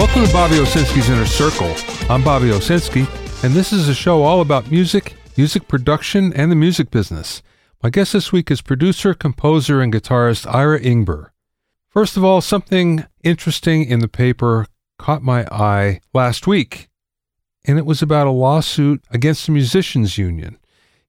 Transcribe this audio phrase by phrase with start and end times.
[0.00, 1.74] Welcome to Bobby Owsinski's Inner Circle.
[2.10, 3.06] I'm Bobby Owsinski,
[3.44, 7.42] and this is a show all about music, music production, and the music business.
[7.82, 11.32] My guest this week is producer, composer, and guitarist Ira Ingber.
[11.90, 14.64] First of all, something interesting in the paper
[14.98, 16.88] caught my eye last week,
[17.66, 20.56] and it was about a lawsuit against the Musicians Union.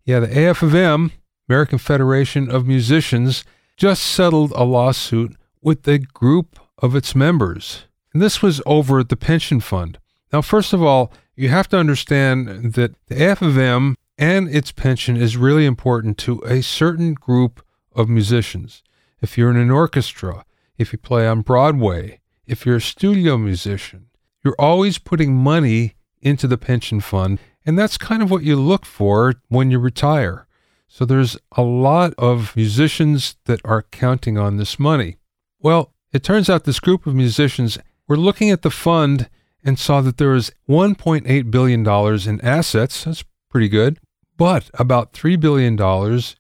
[0.03, 1.12] Yeah, the AFM,
[1.48, 3.45] American Federation of Musicians,
[3.77, 7.85] just settled a lawsuit with a group of its members.
[8.13, 9.99] And this was over the pension fund.
[10.31, 15.37] Now, first of all, you have to understand that the AFM and its pension is
[15.37, 17.65] really important to a certain group
[17.95, 18.84] of musicians.
[19.21, 20.45] If you're in an orchestra,
[20.77, 24.07] if you play on Broadway, if you're a studio musician,
[24.43, 27.39] you're always putting money into the pension fund.
[27.65, 30.48] And that's kind of what you look for when you retire.
[30.87, 35.18] So there's a lot of musicians that are counting on this money.
[35.59, 39.30] Well, it turns out this group of musicians were looking at the fund
[39.63, 41.88] and saw that there was $1.8 billion
[42.30, 43.04] in assets.
[43.04, 43.99] That's pretty good.
[44.38, 45.80] But about $3 billion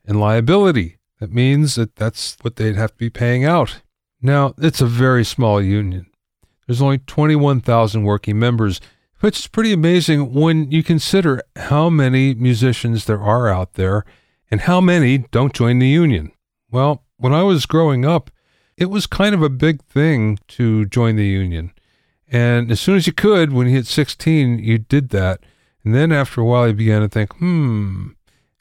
[0.05, 0.97] in liability.
[1.19, 3.81] That means that that's what they'd have to be paying out.
[4.21, 6.07] Now, it's a very small union.
[6.65, 8.81] There's only 21,000 working members,
[9.19, 14.03] which is pretty amazing when you consider how many musicians there are out there
[14.49, 16.31] and how many don't join the union.
[16.71, 18.31] Well, when I was growing up,
[18.81, 21.71] it was kind of a big thing to join the union.
[22.27, 25.41] And as soon as you could, when you hit 16, you did that.
[25.85, 28.07] And then after a while, you began to think, hmm,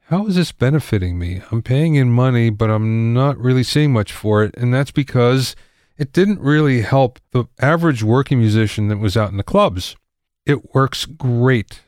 [0.09, 1.41] how is this benefiting me?
[1.51, 4.55] I'm paying in money, but I'm not really seeing much for it.
[4.59, 5.57] And that's because
[5.97, 9.97] it didn't really help the average working musician that was out in the clubs.
[10.45, 11.81] It works great.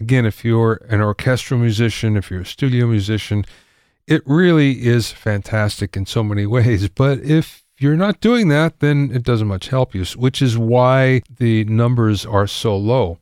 [0.00, 3.44] Again, if you're an orchestral musician, if you're a studio musician,
[4.08, 6.88] it really is fantastic in so many ways.
[6.88, 11.22] But if you're not doing that, then it doesn't much help you, which is why
[11.38, 13.18] the numbers are so low.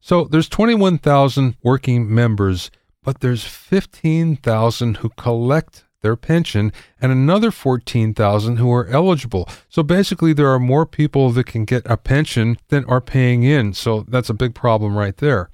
[0.00, 2.70] So there's 21,000 working members,
[3.02, 6.70] but there's 15,000 who collect their pension
[7.00, 9.48] and another 14,000 who are eligible.
[9.70, 13.72] So basically there are more people that can get a pension than are paying in.
[13.72, 15.48] So that's a big problem right there.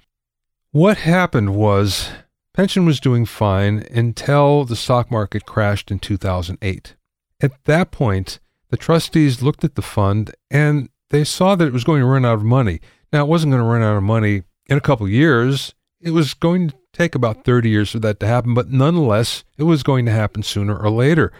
[0.71, 2.09] What happened was
[2.53, 6.95] pension was doing fine until the stock market crashed in 2008.
[7.41, 11.83] At that point, the trustees looked at the fund and they saw that it was
[11.83, 12.79] going to run out of money.
[13.11, 15.73] Now, it wasn't going to run out of money in a couple of years.
[15.99, 19.63] It was going to take about 30 years for that to happen, but nonetheless, it
[19.63, 21.33] was going to happen sooner or later.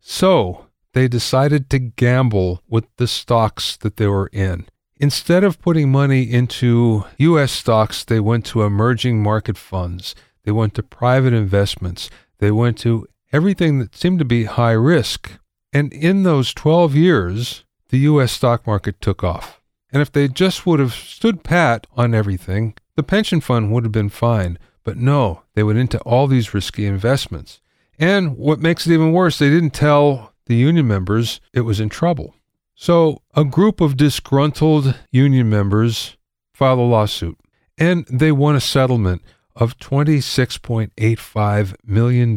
[0.00, 4.66] So they decided to gamble with the stocks that they were in.
[4.96, 7.52] Instead of putting money into U.S.
[7.52, 10.14] stocks, they went to emerging market funds.
[10.44, 12.08] They went to private investments.
[12.38, 15.32] They went to everything that seemed to be high risk.
[15.72, 18.32] And in those 12 years, the U.S.
[18.32, 19.60] stock market took off.
[19.92, 23.92] And if they just would have stood pat on everything, the pension fund would have
[23.92, 24.58] been fine.
[24.84, 27.60] But no, they went into all these risky investments.
[27.98, 31.88] And what makes it even worse, they didn't tell the union members it was in
[31.88, 32.34] trouble.
[32.74, 36.16] So a group of disgruntled union members
[36.52, 37.38] filed a lawsuit
[37.78, 39.22] and they won a settlement
[39.54, 42.34] of $26.85 million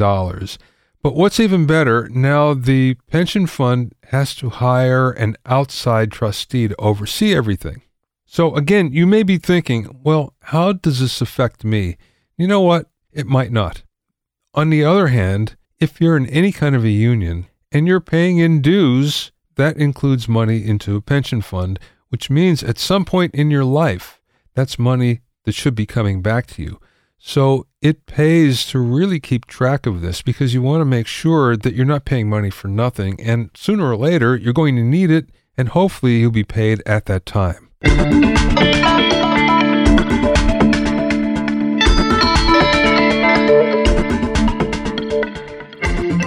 [1.05, 6.75] but what's even better, now the pension fund has to hire an outside trustee to
[6.77, 7.83] oversee everything.
[8.25, 11.97] So again, you may be thinking, well, how does this affect me?
[12.39, 12.89] You know what?
[13.11, 13.83] It might not.
[14.55, 18.39] On the other hand, if you're in any kind of a union and you're paying
[18.39, 21.79] in dues, that includes money into a pension fund,
[22.09, 24.19] which means at some point in your life,
[24.55, 26.79] that's money that should be coming back to you.
[27.19, 31.55] So it pays to really keep track of this because you want to make sure
[31.55, 33.21] that you're not paying money for nothing.
[33.21, 37.05] And sooner or later, you're going to need it, and hopefully, you'll be paid at
[37.05, 37.69] that time.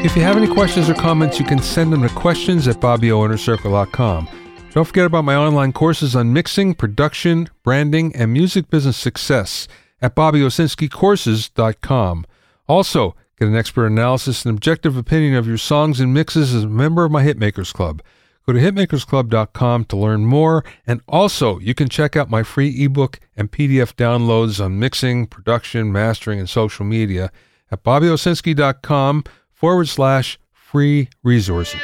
[0.04, 4.28] If you have any questions or comments, you can send them to questions at BobbyOInnerCircle.com.
[4.70, 9.66] Don't forget about my online courses on mixing, production, branding, and music business success
[10.00, 12.26] at BobbyOwsinskiCourses.com.
[12.66, 16.68] Also, get an expert analysis and objective opinion of your songs and mixes as a
[16.68, 18.02] member of my Hitmakers Club.
[18.46, 23.20] Go to hitmakersclub.com to learn more, and also you can check out my free ebook
[23.36, 27.30] and PDF downloads on mixing, production, mastering, and social media
[27.70, 31.78] at BobbyOwsinski.com forward slash free resources.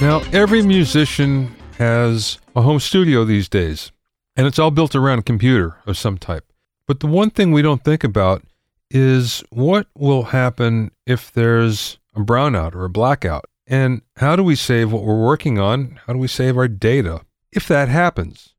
[0.00, 3.90] Now, every musician has a home studio these days,
[4.36, 6.52] and it's all built around a computer of some type.
[6.86, 8.44] But the one thing we don't think about
[8.92, 13.46] is what will happen if there's a brownout or a blackout.
[13.66, 15.98] And how do we save what we're working on?
[16.06, 18.54] How do we save our data if that happens?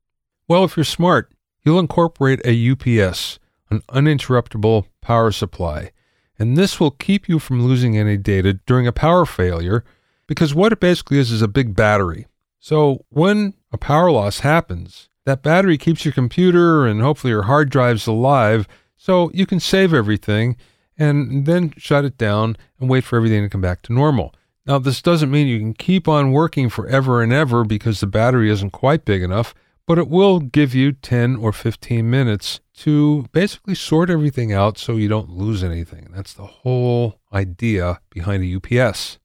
[0.50, 1.32] Well, if you're smart,
[1.64, 3.40] you'll incorporate a UPS,
[3.70, 5.92] an uninterruptible power supply.
[6.38, 9.86] And this will keep you from losing any data during a power failure
[10.30, 12.28] because what it basically is is a big battery.
[12.60, 17.72] So when a power loss happens, that battery keeps your computer and hopefully your hard
[17.72, 20.56] drives alive so you can save everything
[21.00, 24.36] and then shut it down and wait for everything to come back to normal.
[24.68, 28.52] Now, this doesn't mean you can keep on working forever and ever because the battery
[28.52, 29.56] isn't quite big enough,
[29.88, 34.96] but it will give you 10 or 15 minutes to basically sort everything out so
[34.96, 36.10] you don't lose anything.
[36.14, 39.18] That's the whole idea behind a UPS.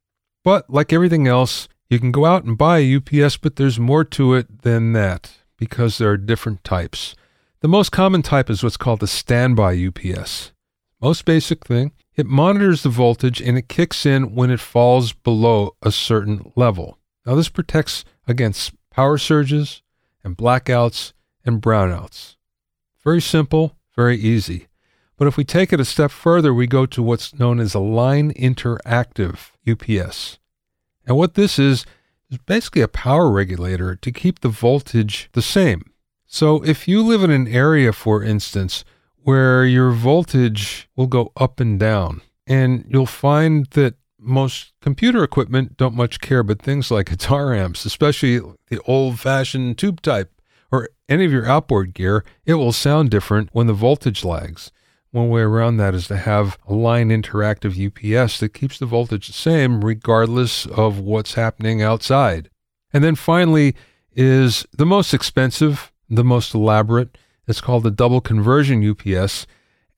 [0.44, 4.04] But like everything else, you can go out and buy a UPS, but there's more
[4.04, 7.16] to it than that because there are different types.
[7.60, 10.52] The most common type is what's called a standby UPS.
[11.00, 15.74] Most basic thing, it monitors the voltage and it kicks in when it falls below
[15.82, 16.98] a certain level.
[17.26, 19.82] Now, this protects against power surges
[20.22, 21.12] and blackouts
[21.44, 22.36] and brownouts.
[23.02, 24.68] Very simple, very easy.
[25.24, 27.78] But if we take it a step further, we go to what's known as a
[27.78, 30.38] line interactive UPS.
[31.06, 31.86] And what this is,
[32.30, 35.90] is basically a power regulator to keep the voltage the same.
[36.26, 38.84] So if you live in an area, for instance,
[39.16, 45.78] where your voltage will go up and down, and you'll find that most computer equipment
[45.78, 50.30] don't much care, but things like guitar amps, especially the old fashioned tube type,
[50.70, 54.70] or any of your outboard gear, it will sound different when the voltage lags.
[55.14, 59.28] One way around that is to have a line interactive UPS that keeps the voltage
[59.28, 62.50] the same regardless of what's happening outside.
[62.92, 63.76] And then finally
[64.16, 67.16] is the most expensive, the most elaborate.
[67.46, 69.46] It's called the double conversion UPS.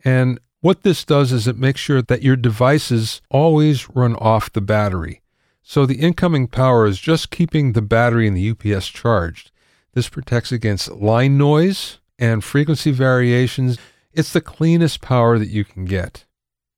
[0.05, 4.61] And what this does is it makes sure that your devices always run off the
[4.61, 5.23] battery.
[5.62, 9.51] So the incoming power is just keeping the battery and the UPS charged.
[9.95, 13.79] This protects against line noise and frequency variations
[14.17, 16.25] it's the cleanest power that you can get.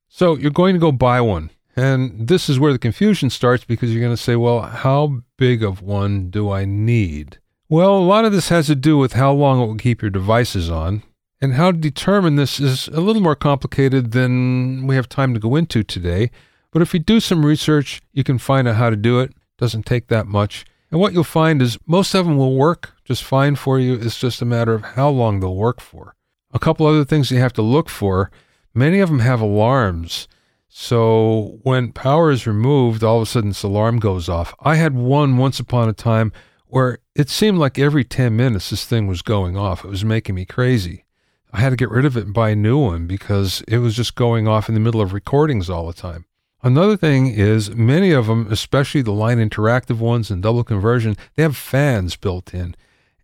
[0.09, 1.51] So you're going to go buy one.
[1.77, 5.63] And this is where the confusion starts because you're going to say, well, how big
[5.63, 7.39] of one do I need?
[7.69, 10.11] Well, a lot of this has to do with how long it will keep your
[10.11, 11.05] devices on.
[11.41, 15.41] And how to determine this is a little more complicated than we have time to
[15.41, 16.33] go into today.
[16.73, 19.31] But if you do some research, you can find out how to do it.
[19.31, 20.67] it Doesn't take that much.
[20.91, 23.95] And what you'll find is most of them will work just fine for you.
[23.95, 26.17] It's just a matter of how long they'll work for.
[26.53, 28.31] A couple other things you have to look for
[28.75, 30.29] many of them have alarms.
[30.69, 34.55] So when power is removed, all of a sudden this alarm goes off.
[34.61, 36.33] I had one once upon a time
[36.67, 39.85] where it seemed like every 10 minutes this thing was going off.
[39.85, 41.05] It was making me crazy.
[41.53, 43.97] I had to get rid of it and buy a new one because it was
[43.97, 46.27] just going off in the middle of recordings all the time.
[46.63, 51.43] Another thing is many of them, especially the line interactive ones and double conversion, they
[51.43, 52.75] have fans built in.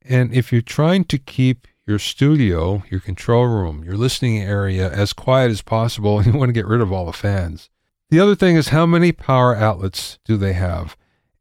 [0.02, 5.12] And if you're trying to keep your studio, your control room, your listening area as
[5.12, 6.18] quiet as possible.
[6.24, 7.70] And you want to get rid of all the fans.
[8.10, 10.96] The other thing is how many power outlets do they have?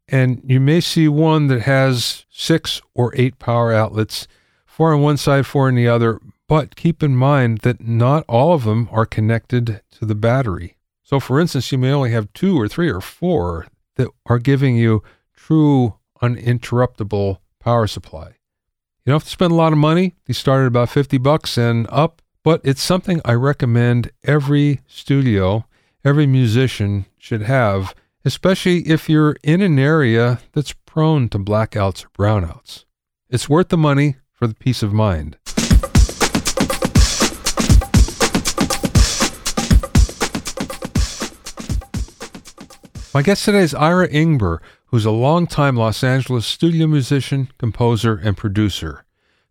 [0.07, 4.27] And you may see one that has six or eight power outlets,
[4.65, 6.19] four on one side, four on the other.
[6.47, 10.77] But keep in mind that not all of them are connected to the battery.
[11.03, 14.75] So, for instance, you may only have two or three or four that are giving
[14.75, 15.03] you
[15.35, 18.35] true uninterruptible power supply.
[19.05, 20.15] You don't have to spend a lot of money.
[20.27, 25.65] These start at about 50 bucks and up, but it's something I recommend every studio,
[26.05, 27.93] every musician should have,
[28.23, 32.85] especially if you're in an area that's prone to blackouts or brownouts.
[33.29, 35.35] It's worth the money for the peace of mind.
[43.13, 44.59] My guest today is Ira Ingber,
[44.93, 49.03] who's a longtime Los Angeles studio musician, composer, and producer.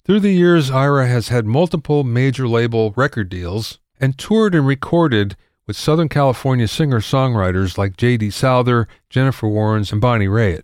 [0.04, 5.34] Through the years, Ira has had multiple major label record deals and toured and recorded
[5.66, 8.30] with Southern California singer songwriters like J.D.
[8.30, 10.62] Souther, Jennifer Warnes, and Bonnie Raitt.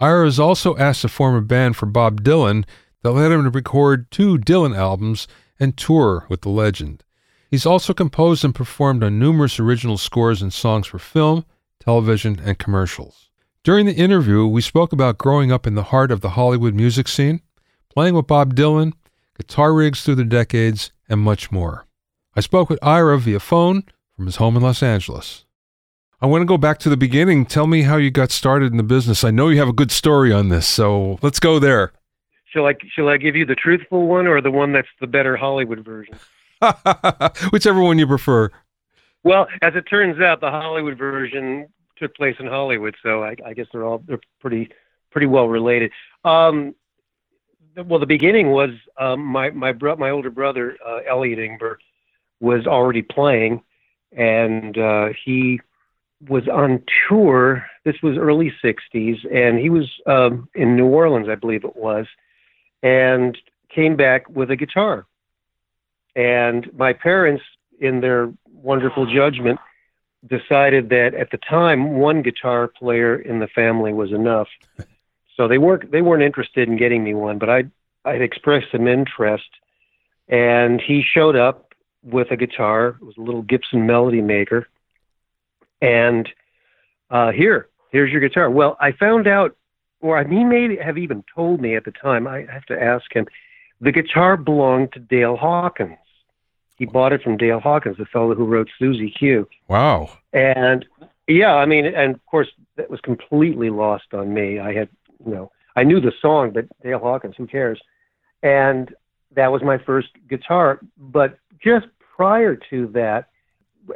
[0.00, 2.64] Ira is also asked to form a band for Bob Dylan
[3.02, 5.28] that led him to record two Dylan albums
[5.60, 7.04] and tour with the legend.
[7.50, 11.44] He's also composed and performed on numerous original scores and songs for film,
[11.78, 13.28] television, and commercials.
[13.64, 17.08] During the interview, we spoke about growing up in the heart of the Hollywood music
[17.08, 17.40] scene,
[17.88, 18.92] playing with Bob Dylan,
[19.38, 21.86] guitar rigs through the decades, and much more.
[22.36, 25.46] I spoke with Ira via phone from his home in Los Angeles.
[26.20, 27.46] I want to go back to the beginning.
[27.46, 29.24] Tell me how you got started in the business.
[29.24, 31.94] I know you have a good story on this, so let's go there.
[32.52, 35.38] Shall I shall I give you the truthful one or the one that's the better
[35.38, 36.16] Hollywood version?
[37.50, 38.50] Whichever one you prefer.
[39.22, 43.54] Well, as it turns out, the Hollywood version took place in Hollywood, so I, I
[43.54, 44.70] guess they're all they're pretty
[45.10, 45.92] pretty well related.
[46.24, 46.74] Um,
[47.86, 51.76] well, the beginning was um, my my bro- my older brother uh, Elliot Ingber
[52.40, 53.62] was already playing,
[54.12, 55.60] and uh, he
[56.28, 57.66] was on tour.
[57.84, 62.06] This was early '60s, and he was um, in New Orleans, I believe it was,
[62.82, 63.36] and
[63.74, 65.06] came back with a guitar.
[66.16, 67.42] And my parents,
[67.80, 69.58] in their wonderful judgment,
[70.26, 74.48] decided that at the time one guitar player in the family was enough.
[75.36, 77.64] So they weren't they weren't interested in getting me one, but I
[78.04, 79.48] I expressed some interest,
[80.28, 82.96] and he showed up with a guitar.
[83.00, 84.68] It was a little Gibson Melody Maker,
[85.80, 86.28] and
[87.10, 88.48] uh, here here's your guitar.
[88.50, 89.56] Well, I found out,
[90.00, 92.26] or he may have even told me at the time.
[92.26, 93.26] I have to ask him.
[93.80, 95.98] The guitar belonged to Dale Hawkins.
[96.76, 99.48] He bought it from Dale Hawkins, the fellow who wrote Susie Q.
[99.68, 100.10] Wow.
[100.32, 100.84] And
[101.28, 104.58] yeah, I mean, and of course, that was completely lost on me.
[104.58, 104.88] I had,
[105.24, 107.80] you know, I knew the song, but Dale Hawkins, who cares?
[108.42, 108.94] And
[109.34, 110.80] that was my first guitar.
[110.98, 113.28] But just prior to that,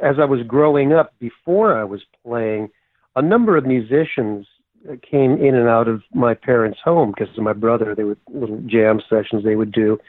[0.01, 2.69] as I was growing up, before I was playing,
[3.15, 4.47] a number of musicians
[5.01, 7.93] came in and out of my parents' home because of my brother.
[7.93, 9.99] They would little jam sessions they would do.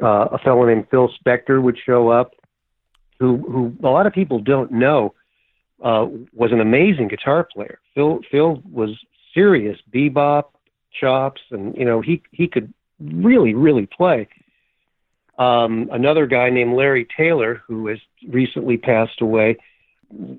[0.00, 2.32] Uh, a fellow named Phil Spector would show up,
[3.18, 5.14] who who a lot of people don't know
[5.82, 7.78] uh, was an amazing guitar player.
[7.94, 8.90] Phil Phil was
[9.34, 10.44] serious bebop
[10.98, 14.28] chops, and you know he he could really really play.
[15.38, 19.56] Um, another guy named Larry Taylor, who has recently passed away,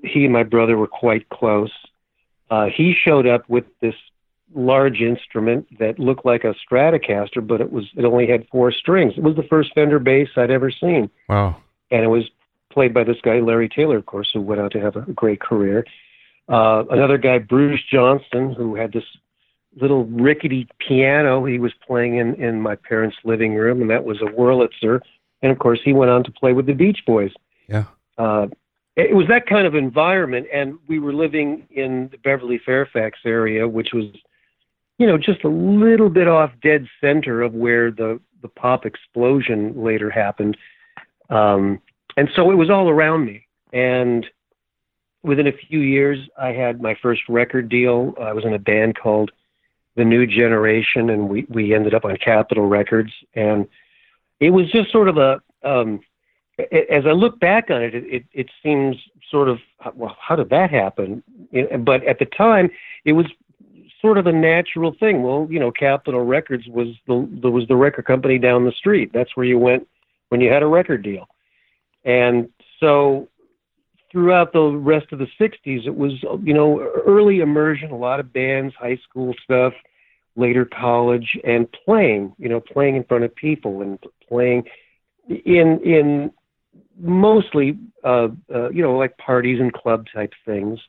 [0.04, 1.72] he and my brother were quite close.
[2.50, 3.94] Uh, he showed up with this
[4.54, 9.14] large instrument that looked like a Stratocaster, but it was it only had four strings.
[9.16, 11.10] It was the first Fender bass I'd ever seen.
[11.28, 11.56] Wow!
[11.90, 12.24] And it was
[12.72, 15.40] played by this guy Larry Taylor, of course, who went on to have a great
[15.40, 15.84] career.
[16.48, 19.04] Uh, another guy, Bruce Johnston, who had this
[19.80, 24.20] little rickety piano he was playing in in my parents' living room, and that was
[24.20, 25.00] a Wurlitzer.
[25.42, 27.32] And of course, he went on to play with the Beach Boys.
[27.68, 27.84] Yeah.
[28.18, 28.48] Uh,
[28.96, 33.66] it was that kind of environment, and we were living in the Beverly Fairfax area,
[33.66, 34.06] which was,
[35.00, 39.72] you know, just a little bit off dead center of where the the pop explosion
[39.82, 40.58] later happened.
[41.30, 41.80] Um,
[42.18, 43.46] and so it was all around me.
[43.72, 44.26] And
[45.22, 48.14] within a few years, I had my first record deal.
[48.20, 49.30] I was in a band called
[49.96, 53.66] the new generation, and we we ended up on Capitol Records, and
[54.38, 55.40] it was just sort of a.
[55.62, 56.00] Um,
[56.70, 58.96] as I look back on it, it, it, it seems
[59.30, 59.60] sort of
[59.94, 61.22] well, how did that happen?
[61.78, 62.70] But at the time,
[63.06, 63.24] it was
[64.00, 65.22] sort of a natural thing.
[65.22, 69.10] Well, you know, Capitol Records was the was the record company down the street.
[69.12, 69.86] That's where you went
[70.28, 71.28] when you had a record deal,
[72.04, 73.28] and so
[74.10, 78.32] throughout the rest of the 60s, it was, you know, early immersion, a lot of
[78.32, 79.72] bands, high school stuff,
[80.36, 84.64] later college, and playing, you know, playing in front of people and playing
[85.28, 86.32] in, in
[86.98, 90.80] mostly, uh, uh, you know, like parties and club type things.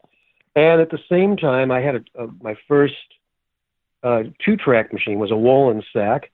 [0.55, 2.93] And at the same time, I had a, a, my first
[4.03, 6.25] uh, two track machine was a Wollensak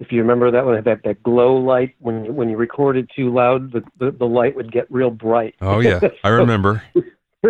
[0.00, 3.32] if you remember that one, that that glow light when you, when you recorded too
[3.32, 5.54] loud, the, the the light would get real bright.
[5.60, 6.82] Oh yeah, I remember.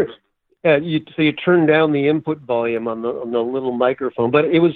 [0.65, 4.31] yeah, you, so you turn down the input volume on the on the little microphone,
[4.31, 4.73] but it was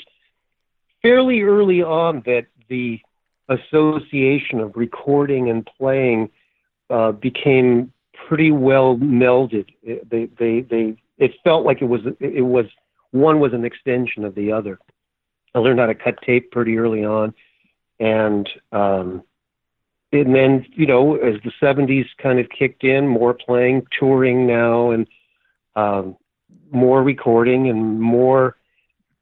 [1.02, 3.00] fairly early on that the
[3.48, 6.30] association of recording and playing
[6.90, 7.92] uh, became
[8.26, 9.66] pretty well melded.
[9.84, 12.66] They they they it felt like it was it was
[13.10, 14.78] one was an extension of the other.
[15.54, 17.34] I learned how to cut tape pretty early on
[18.00, 19.22] and um,
[20.12, 24.90] and then you know as the 70s kind of kicked in more playing touring now
[24.90, 25.06] and
[25.76, 26.16] um,
[26.70, 28.56] more recording and more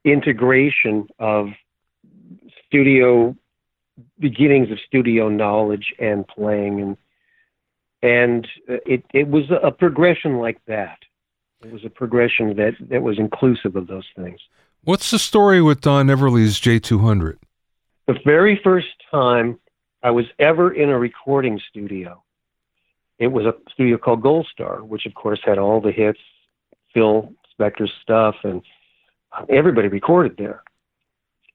[0.04, 1.48] integration of
[2.66, 3.36] studio
[4.18, 6.96] beginnings of studio knowledge and playing and
[8.02, 10.98] and it it was a progression like that
[11.66, 14.40] it was a progression that that was inclusive of those things
[14.84, 17.36] what's the story with don everly's j200
[18.06, 19.58] the very first time
[20.06, 22.22] I was ever in a recording studio,
[23.18, 26.20] it was a studio called Gold Star, which of course had all the hits,
[26.94, 28.62] Phil Spector's stuff, and
[29.48, 30.62] everybody recorded there.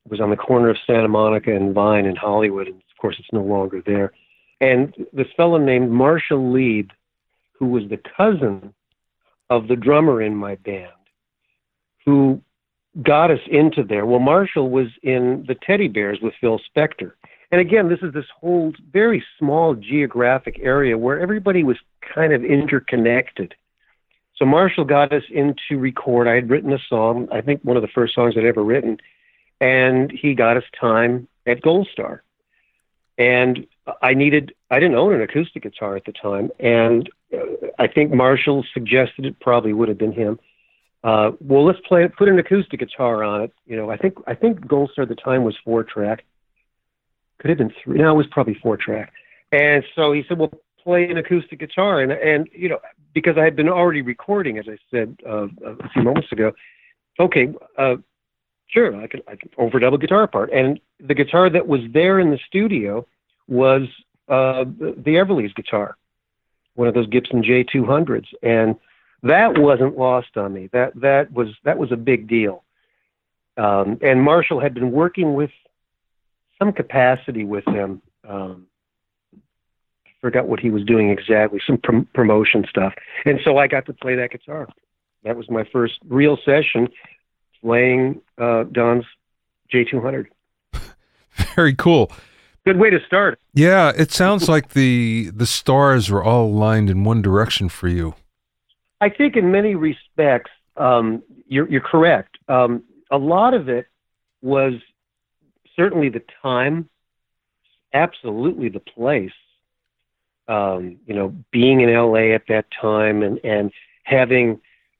[0.05, 3.15] It was on the corner of Santa Monica and Vine in Hollywood, and of course
[3.19, 4.11] it's no longer there.
[4.59, 6.89] And this fellow named Marshall Leib,
[7.53, 8.73] who was the cousin
[9.51, 10.93] of the drummer in my band,
[12.05, 12.41] who
[13.03, 14.05] got us into there.
[14.05, 17.11] Well, Marshall was in the Teddy Bears with Phil Spector.
[17.51, 21.75] And again, this is this whole very small geographic area where everybody was
[22.15, 23.53] kind of interconnected.
[24.37, 26.29] So Marshall got us in to record.
[26.29, 28.99] I had written a song, I think one of the first songs I'd ever written,
[29.59, 32.23] and he got us time at Gold Star.
[33.17, 33.67] And
[34.01, 38.13] I needed, I didn't own an acoustic guitar at the time, and uh, I think
[38.13, 40.39] Marshall suggested it probably would have been him.
[41.03, 43.53] Uh, well, let's play put an acoustic guitar on it.
[43.65, 46.23] You know, I think I think Gold Star at the time was four track.
[47.39, 47.97] Could have been three.
[47.97, 49.11] No, it was probably four track.
[49.51, 50.51] And so he said, "Well,
[50.83, 52.77] play an acoustic guitar." And and you know,
[53.15, 56.51] because I had been already recording, as I said uh, a few moments ago.
[57.19, 57.95] Okay, uh,
[58.67, 60.51] sure, I can I can overdub a guitar part.
[60.53, 63.07] And the guitar that was there in the studio
[63.51, 63.83] was
[64.29, 65.97] uh, the, the Everly's guitar,
[66.75, 68.77] one of those Gibson J200s, and
[69.23, 70.69] that wasn't lost on me.
[70.71, 72.63] That that was that was a big deal.
[73.57, 75.51] Um, and Marshall had been working with
[76.57, 78.01] some capacity with him.
[78.27, 78.67] Um,
[80.21, 82.93] forgot what he was doing exactly, some prom- promotion stuff.
[83.25, 84.67] And so I got to play that guitar.
[85.23, 86.87] That was my first real session
[87.61, 89.05] playing uh, Don's
[89.73, 90.27] J200.
[91.55, 92.11] Very cool.
[92.65, 93.39] Good way to start.
[93.53, 98.15] Yeah, it sounds like the the stars were all aligned in one direction for you.
[99.01, 102.37] I think in many respects, um, you're, you're correct.
[102.47, 103.87] Um, a lot of it
[104.43, 104.73] was
[105.75, 106.87] certainly the time,
[107.93, 109.33] absolutely the place.
[110.47, 113.71] Um, you know, being in LA at that time and, and
[114.03, 114.59] having,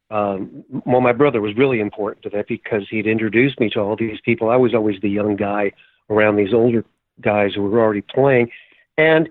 [0.10, 3.96] um, well, my brother was really important to that because he'd introduced me to all
[3.96, 4.50] these people.
[4.50, 5.74] I was always the young guy
[6.10, 6.86] around these older
[7.22, 8.50] guys who were already playing.
[8.98, 9.30] And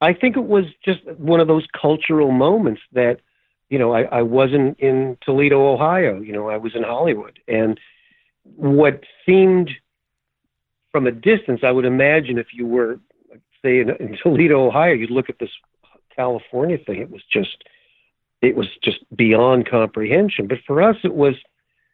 [0.00, 3.20] I think it was just one of those cultural moments that
[3.72, 6.20] you know, I, I wasn't in Toledo, Ohio.
[6.20, 7.38] You know, I was in Hollywood.
[7.48, 7.80] And
[8.44, 9.70] what seemed
[10.90, 13.00] from a distance, I would imagine if you were,
[13.62, 15.48] say, in, in Toledo, Ohio, you'd look at this
[16.14, 17.00] California thing.
[17.00, 17.64] It was just,
[18.42, 20.48] it was just beyond comprehension.
[20.48, 21.36] But for us, it was,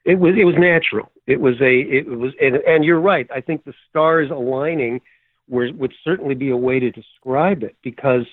[0.05, 1.13] it was, it was natural.
[1.29, 3.31] It was a, it was, and, and you're right.
[3.33, 5.01] I think the stars aligning
[5.49, 8.27] were, would certainly be a way to describe it because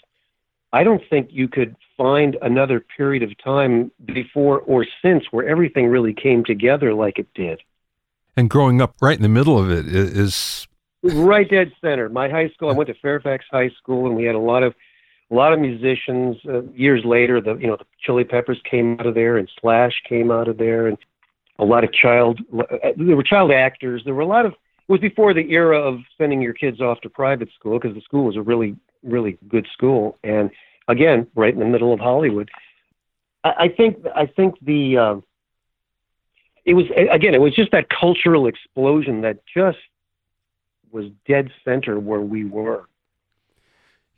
[0.73, 5.87] I don't think you could find another period of time before or since where everything
[5.87, 7.61] really came together like it did.
[8.35, 10.67] And growing up right in the middle of it is
[11.03, 12.09] right dead center.
[12.09, 14.73] My high school, I went to Fairfax High School, and we had a lot of
[15.31, 16.37] a lot of musicians.
[16.47, 19.93] Uh, years later, the you know the Chili Peppers came out of there, and Slash
[20.07, 20.97] came out of there, and
[21.59, 22.41] a lot of child.
[22.57, 22.63] Uh,
[22.97, 24.01] there were child actors.
[24.03, 24.53] There were a lot of.
[24.87, 28.25] Was before the era of sending your kids off to private school because the school
[28.25, 30.51] was a really really good school, and
[30.87, 32.49] again, right in the middle of Hollywood.
[33.43, 35.15] I, I think I think the uh,
[36.65, 39.77] it was again it was just that cultural explosion that just
[40.91, 42.85] was dead center where we were.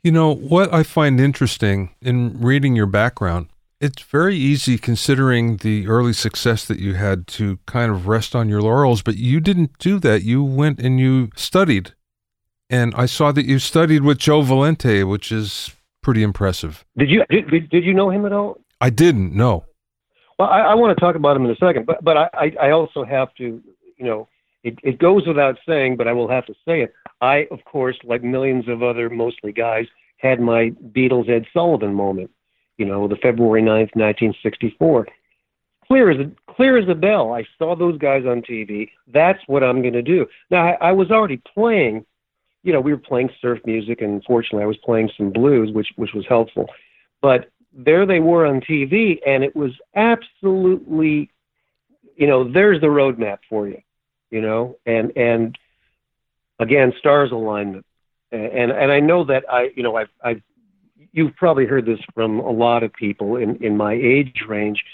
[0.02, 3.48] You know what I find interesting in reading your background.
[3.80, 8.48] It's very easy considering the early success that you had to kind of rest on
[8.48, 10.24] your laurels, but you didn't do that.
[10.24, 11.94] You went and you studied.
[12.68, 16.84] And I saw that you studied with Joe Valente, which is pretty impressive.
[16.96, 18.60] Did you did, did you know him at all?
[18.80, 19.32] I didn't.
[19.32, 19.64] No.
[20.38, 22.70] Well, I, I want to talk about him in a second, but but I I
[22.70, 23.62] also have to
[23.96, 24.28] you know
[24.64, 26.92] it, it goes without saying, but I will have to say it.
[27.20, 29.86] I of course, like millions of other mostly guys,
[30.18, 32.30] had my Beatles Ed Sullivan moment.
[32.78, 35.06] You know, the February 9th, 1964.
[35.86, 37.32] Clear as a clear as a bell.
[37.32, 38.90] I saw those guys on TV.
[39.12, 40.26] That's what I'm going to do.
[40.50, 42.04] Now I, I was already playing
[42.62, 45.88] you know, we were playing surf music, and fortunately, I was playing some blues, which
[45.96, 46.66] which was helpful.
[47.22, 51.30] But there they were on TV, and it was absolutely,
[52.16, 53.80] you know, there's the roadmap for you,
[54.30, 55.56] you know, and and
[56.58, 57.86] again, stars alignment,
[58.32, 60.42] and and I know that I, you know, I've I've
[61.12, 64.84] you've probably heard this from a lot of people in in my age range.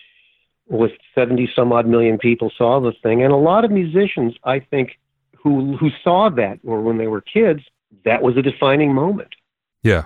[0.67, 4.61] With 70 some odd million people saw the thing, and a lot of musicians, I
[4.61, 4.99] think,
[5.37, 7.61] who who saw that or when they were kids,
[8.05, 9.35] that was a defining moment.
[9.83, 10.05] Yeah.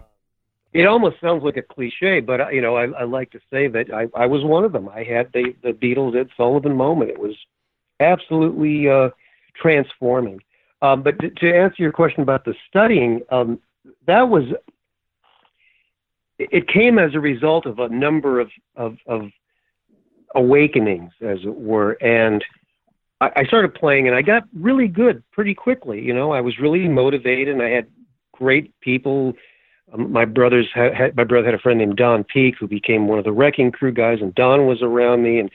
[0.72, 3.92] It almost sounds like a cliche, but you know, I, I like to say that
[3.92, 4.88] I, I was one of them.
[4.88, 7.10] I had the the Beatles Ed Sullivan moment.
[7.10, 7.36] It was
[8.00, 9.10] absolutely uh,
[9.54, 10.40] transforming.
[10.82, 13.58] Um, but to, to answer your question about the studying, um,
[14.06, 14.44] that was
[16.38, 19.22] it came as a result of a number of, of, of
[20.34, 22.44] awakenings, as it were, and
[23.20, 26.00] I, I started playing and I got really good pretty quickly.
[26.00, 27.86] You know, I was really motivated and I had
[28.32, 29.32] great people.
[29.92, 33.08] Um, my brothers had, had my brother had a friend named Don Peake who became
[33.08, 35.50] one of the Wrecking Crew guys, and Don was around me and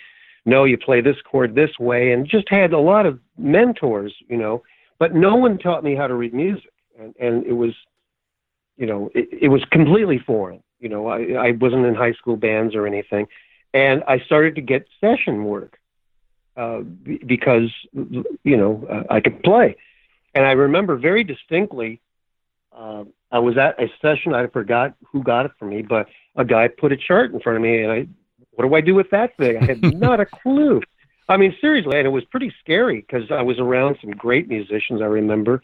[0.46, 4.38] no, you play this chord this way, and just had a lot of mentors, you
[4.38, 4.64] know.
[5.00, 6.70] But no one taught me how to read music,
[7.00, 7.74] and and it was,
[8.78, 10.62] you know, it, it was completely foreign.
[10.84, 13.28] You know, I I wasn't in high school bands or anything,
[13.74, 15.80] and I started to get session work
[16.58, 16.82] uh,
[17.26, 19.78] because you know uh, I could play.
[20.36, 22.02] And I remember very distinctly,
[22.76, 24.34] uh, I was at a session.
[24.34, 27.58] I forgot who got it for me, but a guy put a chart in front
[27.58, 28.08] of me, and I,
[28.52, 29.58] what do I do with that thing?
[29.58, 30.82] I had not a clue.
[31.30, 35.02] I mean, seriously, and it was pretty scary because I was around some great musicians.
[35.02, 35.62] I remember,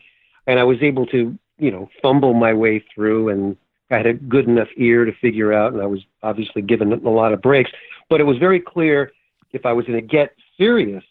[0.47, 3.57] and I was able to, you know, fumble my way through, and
[3.91, 7.09] I had a good enough ear to figure out, and I was obviously given a
[7.09, 7.71] lot of breaks.
[8.09, 9.11] But it was very clear
[9.51, 11.03] if I was going to get serious,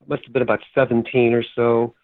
[0.00, 1.94] it must have been about 17 or so,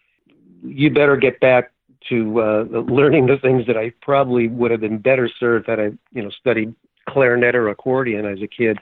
[0.63, 1.71] you better get back
[2.09, 5.91] to uh, learning the things that I probably would have been better served had I,
[6.11, 6.73] you know, studied
[7.09, 8.79] clarinet or accordion as a kid.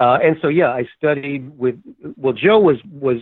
[0.00, 1.80] Uh, and so, yeah, I studied with.
[2.16, 3.18] Well, Joe was was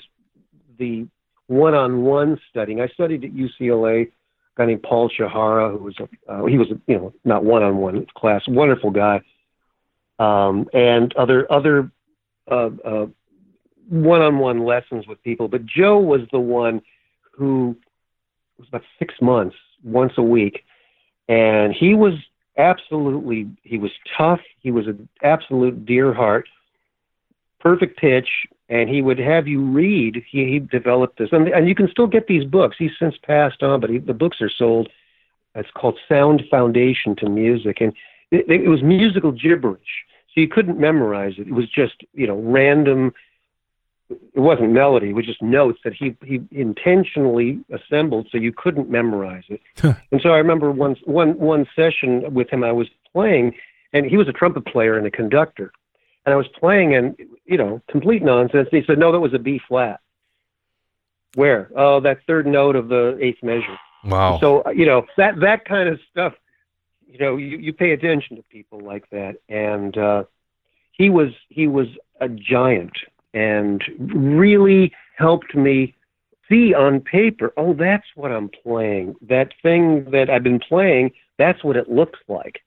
[0.79, 1.07] the
[1.48, 2.81] one-on-one studying.
[2.81, 4.11] I studied at UCLA.
[4.56, 8.42] Guy named Paul Shahara, who was a, uh, he was you know not one-on-one class,
[8.46, 9.22] wonderful guy,
[10.18, 11.90] um, and other other
[12.50, 13.06] uh, uh,
[13.88, 15.48] one-on-one lessons with people.
[15.48, 16.82] But Joe was the one
[17.32, 17.76] who
[18.58, 20.64] was about six months, once a week,
[21.28, 22.14] and he was
[22.58, 24.40] absolutely he was tough.
[24.60, 26.46] He was an absolute dear heart,
[27.60, 28.28] perfect pitch,
[28.72, 30.24] and he would have you read.
[30.26, 32.76] He, he developed this, and, and you can still get these books.
[32.78, 34.88] He's since passed on, but he, the books are sold.
[35.54, 37.92] It's called Sound Foundation to Music, and
[38.30, 40.06] it, it was musical gibberish.
[40.35, 41.48] So you couldn't memorize it.
[41.48, 43.12] It was just you know random
[44.08, 48.88] it wasn't melody, it was just notes that he he intentionally assembled so you couldn't
[48.88, 49.61] memorize it.
[49.82, 53.54] and so I remember one one one session with him I was playing
[53.92, 55.72] and he was a trumpet player and a conductor.
[56.24, 58.68] And I was playing and you know, complete nonsense.
[58.72, 60.00] And he said, No, that was a B flat.
[61.35, 61.70] Where?
[61.74, 63.78] Oh, that third note of the eighth measure.
[64.04, 64.38] Wow.
[64.40, 66.35] So you know, that that kind of stuff,
[67.06, 69.37] you know, you, you pay attention to people like that.
[69.48, 70.24] And uh
[70.92, 71.88] he was he was
[72.20, 72.92] a giant
[73.35, 75.94] and really helped me
[76.48, 79.16] see on paper, oh, that's what I'm playing.
[79.22, 82.62] That thing that I've been playing, that's what it looks like.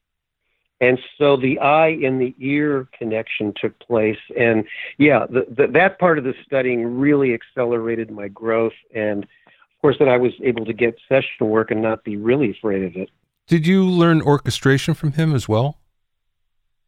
[0.82, 4.18] And so the eye and the ear connection took place.
[4.38, 4.66] And
[4.98, 8.74] yeah, the, the, that part of the studying really accelerated my growth.
[8.94, 12.52] And of course, that I was able to get session work and not be really
[12.52, 13.10] afraid of it.
[13.48, 15.78] Did you learn orchestration from him as well?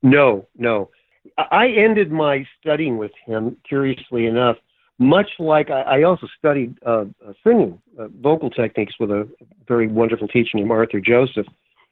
[0.02, 0.89] No, no.
[1.38, 4.58] I ended my studying with him, curiously enough,
[5.00, 9.30] much like I, I also studied uh, uh, singing, uh, vocal techniques with a
[9.67, 11.45] very wonderful teacher named Arthur Joseph.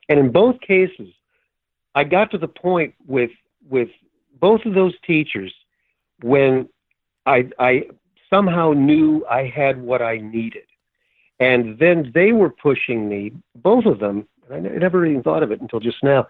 [0.10, 1.10] And in both cases,
[1.96, 3.32] I got to the point with
[3.68, 3.90] with
[4.40, 5.54] both of those teachers
[6.22, 6.70] when
[7.26, 7.84] I, I
[8.30, 10.64] somehow knew I had what I needed.
[11.40, 15.52] And then they were pushing me, both of them, and I never even thought of
[15.52, 16.28] it until just now,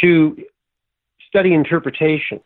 [0.00, 0.36] to
[1.28, 2.40] study interpretation.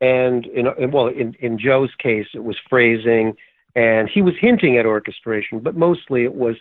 [0.00, 3.34] And in, well, in, in Joe's case, it was phrasing,
[3.74, 6.56] and he was hinting at orchestration, but mostly it was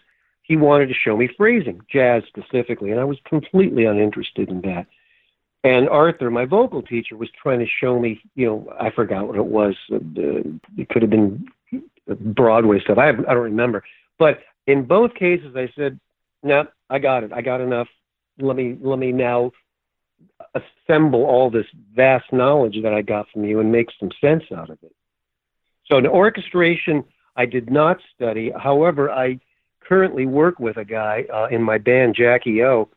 [0.47, 4.87] he wanted to show me phrasing, jazz specifically, and I was completely uninterested in that.
[5.63, 9.35] And Arthur, my vocal teacher, was trying to show me, you know, I forgot what
[9.35, 9.75] it was.
[9.91, 9.97] Uh,
[10.77, 11.47] it could have been
[12.07, 12.97] Broadway stuff.
[12.97, 13.83] I, I don't remember.
[14.17, 15.99] But in both cases, I said,
[16.43, 17.33] "No, I got it.
[17.33, 17.87] I got enough.
[18.39, 19.51] Let me let me now
[20.55, 24.69] assemble all this vast knowledge that I got from you and make some sense out
[24.69, 24.95] of it.
[25.87, 27.03] So, in orchestration,
[27.35, 28.51] I did not study.
[28.57, 29.39] However, I
[29.87, 32.89] currently work with a guy uh, in my band, Jackie O,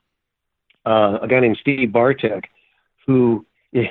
[0.87, 2.49] uh, a guy named Steve Bartek,
[3.07, 3.91] who, if,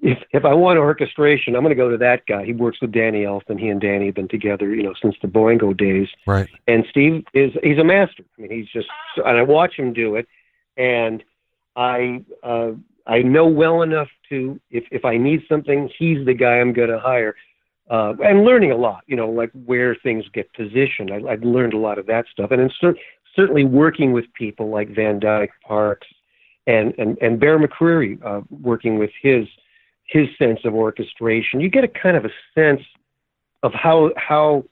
[0.00, 2.44] if I want orchestration, I'm going to go to that guy.
[2.44, 3.58] He works with Danny Elfman.
[3.58, 6.08] He and Danny have been together, you know, since the Boingo days.
[6.26, 6.48] Right.
[6.66, 8.24] And Steve is he's a master.
[8.38, 10.28] I mean, he's just, and I watch him do it,
[10.76, 11.22] and
[11.76, 12.72] I uh,
[13.06, 16.90] I know well enough to if if I need something, he's the guy I'm going
[16.90, 17.34] to hire.
[17.90, 21.10] Uh, and learning a lot, you know, like where things get positioned.
[21.10, 22.96] I, I've learned a lot of that stuff, and cer-
[23.34, 26.06] certainly working with people like Van Dyke Parks
[26.66, 29.46] and and and Bear McCreary, uh, working with his
[30.04, 31.60] his sense of orchestration.
[31.60, 32.82] You get a kind of a sense
[33.62, 34.64] of how how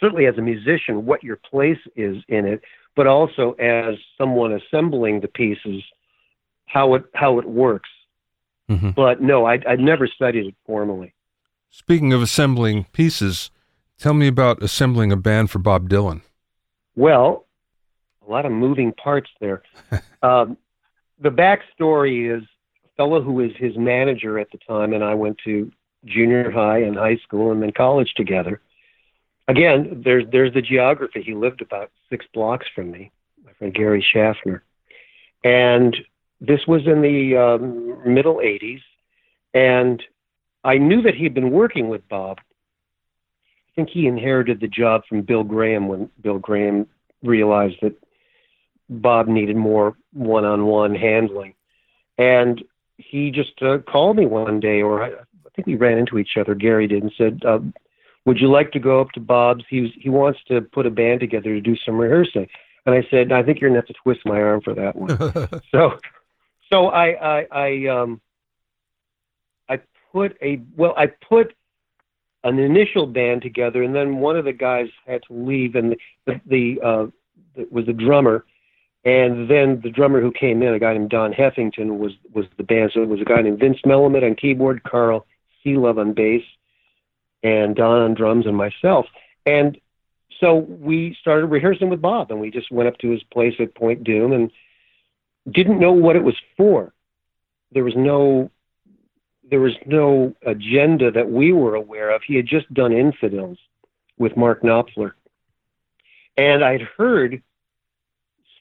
[0.00, 2.62] certainly as a musician what your place is in it,
[2.96, 5.82] but also as someone assembling the pieces
[6.66, 7.90] how it how it works.
[8.68, 8.90] Mm-hmm.
[8.90, 11.14] But no, I I'd never studied it formally.
[11.76, 13.50] Speaking of assembling pieces,
[13.98, 16.20] tell me about assembling a band for Bob Dylan.
[16.94, 17.46] Well,
[18.24, 19.64] a lot of moving parts there.
[20.22, 20.56] um,
[21.18, 22.44] the backstory is
[22.84, 25.72] a fellow who was his manager at the time, and I went to
[26.04, 28.60] junior high and high school and then college together.
[29.48, 31.22] Again, there's there's the geography.
[31.22, 33.10] He lived about six blocks from me,
[33.44, 34.60] my friend Gary Shafner,
[35.42, 35.96] and
[36.40, 38.80] this was in the um, middle 80s,
[39.54, 40.00] And
[40.64, 42.38] I knew that he'd been working with Bob.
[42.38, 46.86] I think he inherited the job from Bill Graham when Bill Graham
[47.22, 47.94] realized that
[48.88, 51.54] Bob needed more one on one handling.
[52.16, 52.62] And
[52.96, 56.36] he just uh, called me one day, or I, I think we ran into each
[56.38, 57.58] other, Gary did, and said, uh,
[58.24, 59.64] Would you like to go up to Bob's?
[59.68, 62.48] He, was, he wants to put a band together to do some rehearsing.
[62.86, 64.94] And I said, I think you're going to have to twist my arm for that
[64.94, 65.18] one.
[65.72, 65.98] so,
[66.70, 68.33] so I, I, I, um, I
[70.14, 71.54] put a, well, I put
[72.44, 75.96] an initial band together, and then one of the guys had to leave, and
[76.26, 77.06] the, the, uh,
[77.70, 78.44] was the drummer,
[79.04, 82.62] and then the drummer who came in, a guy named Don Heffington, was was the
[82.62, 82.92] band.
[82.94, 85.26] So it was a guy named Vince Melamed on keyboard, Carl
[85.64, 86.42] Sealove on bass,
[87.42, 89.06] and Don on drums, and myself.
[89.44, 89.78] And
[90.40, 93.74] so we started rehearsing with Bob, and we just went up to his place at
[93.74, 94.50] Point Dume and
[95.52, 96.92] didn't know what it was for.
[97.72, 98.50] There was no
[99.50, 102.22] there was no agenda that we were aware of.
[102.26, 103.58] He had just done Infidels
[104.18, 105.12] with Mark Knopfler.
[106.36, 107.42] And I'd heard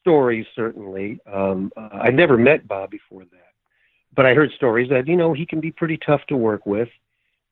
[0.01, 1.19] stories, certainly.
[1.31, 3.51] Um, uh, I'd never met Bob before that,
[4.15, 6.89] but I heard stories that, you know, he can be pretty tough to work with.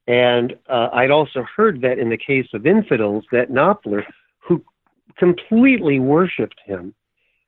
[0.08, 4.04] And uh, I'd also heard that in the case of Infidels, that Knopfler,
[4.40, 4.64] who
[5.18, 6.94] completely worshipped him,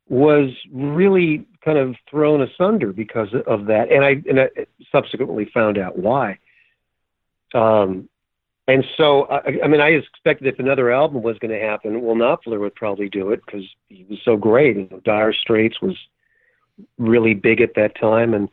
[0.09, 3.91] was really kind of thrown asunder because of that.
[3.91, 4.49] And I, and I
[4.91, 6.39] subsequently found out why.
[7.53, 8.09] Um,
[8.67, 12.15] and so, I, I mean, I expected if another album was going to happen, well,
[12.15, 14.77] Knopfler would probably do it because he was so great.
[14.77, 15.97] You know, Dire Straits was
[16.97, 18.49] really big at that time, and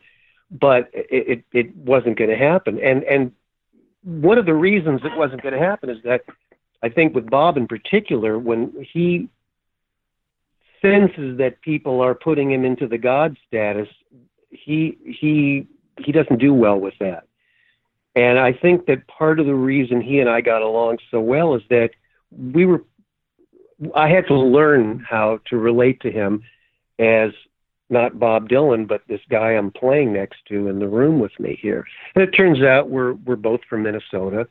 [0.51, 2.79] but it it, it wasn't going to happen.
[2.79, 3.31] And and
[4.03, 6.23] one of the reasons it wasn't going to happen is that
[6.83, 9.29] I think with Bob in particular, when he
[10.81, 13.87] senses that people are putting him into the God status,
[14.49, 15.67] he he
[16.03, 17.27] he doesn't do well with that.
[18.15, 21.55] And I think that part of the reason he and I got along so well
[21.55, 21.91] is that
[22.31, 22.83] we were,
[23.95, 26.43] I had to learn how to relate to him
[26.99, 27.31] as
[27.89, 31.57] not Bob Dylan, but this guy I'm playing next to in the room with me
[31.61, 31.85] here.
[32.15, 34.47] And it turns out we're we're both from Minnesota,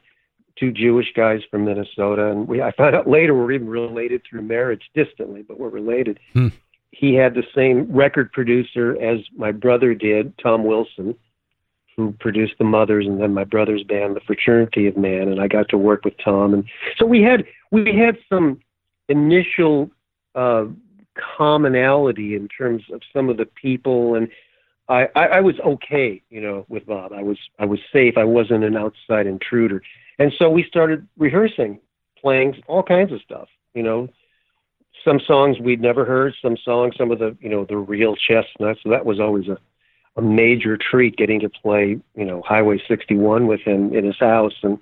[0.60, 4.42] two Jewish guys from Minnesota, and we I found out later we're even related through
[4.42, 6.20] marriage distantly, but we're related.
[6.34, 6.48] Hmm.
[6.92, 11.16] He had the same record producer as my brother did, Tom Wilson
[12.00, 15.48] who produced the Mothers, and then my brother's band, the Fraternity of Man, and I
[15.48, 16.64] got to work with Tom, and
[16.96, 18.60] so we had we had some
[19.08, 19.90] initial
[20.34, 20.64] uh,
[21.36, 24.28] commonality in terms of some of the people, and
[24.88, 27.12] I, I, I was okay, you know, with Bob.
[27.12, 28.16] I was I was safe.
[28.16, 29.82] I wasn't an outside intruder,
[30.20, 31.80] and so we started rehearsing,
[32.20, 34.08] playing all kinds of stuff, you know.
[35.02, 38.80] Some songs we'd never heard, some songs, some of the, you know, the real chestnuts.
[38.82, 39.56] So that was always a,
[40.16, 44.52] a major treat getting to play, you know, Highway 61 with him in his house.
[44.62, 44.78] And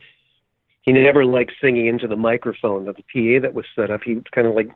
[0.83, 4.03] he never liked singing into the microphone of the PA that was set up.
[4.03, 4.71] He would kind of like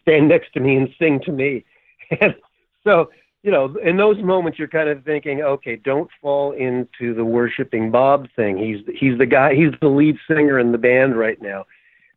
[0.00, 1.64] stand next to me and sing to me.
[2.20, 2.36] And
[2.84, 3.10] so,
[3.42, 7.90] you know, in those moments, you're kind of thinking, okay, don't fall into the worshiping
[7.90, 8.56] Bob thing.
[8.58, 9.54] He's he's the guy.
[9.54, 11.64] He's the lead singer in the band right now,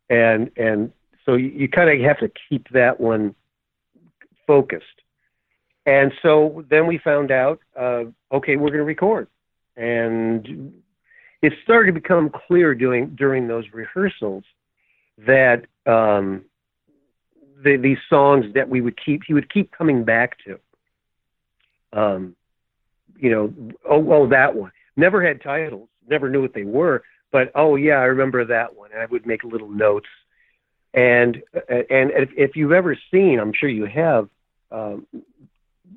[0.08, 0.92] and and
[1.24, 3.34] so you, you kind of have to keep that one
[4.46, 4.86] focused.
[5.86, 9.28] And so then we found out, uh, okay, we're going to record.
[9.76, 10.72] And
[11.42, 14.44] it started to become clear during during those rehearsals
[15.18, 16.44] that um,
[17.62, 20.58] the, these songs that we would keep, he would keep coming back to.
[21.92, 22.36] Um,
[23.18, 23.52] you know,
[23.88, 24.72] oh, oh, that one.
[24.96, 28.90] Never had titles, never knew what they were, but oh yeah, I remember that one.
[28.92, 30.08] And I would make little notes.
[30.92, 34.28] And and if, if you've ever seen, I'm sure you have,
[34.72, 35.06] um,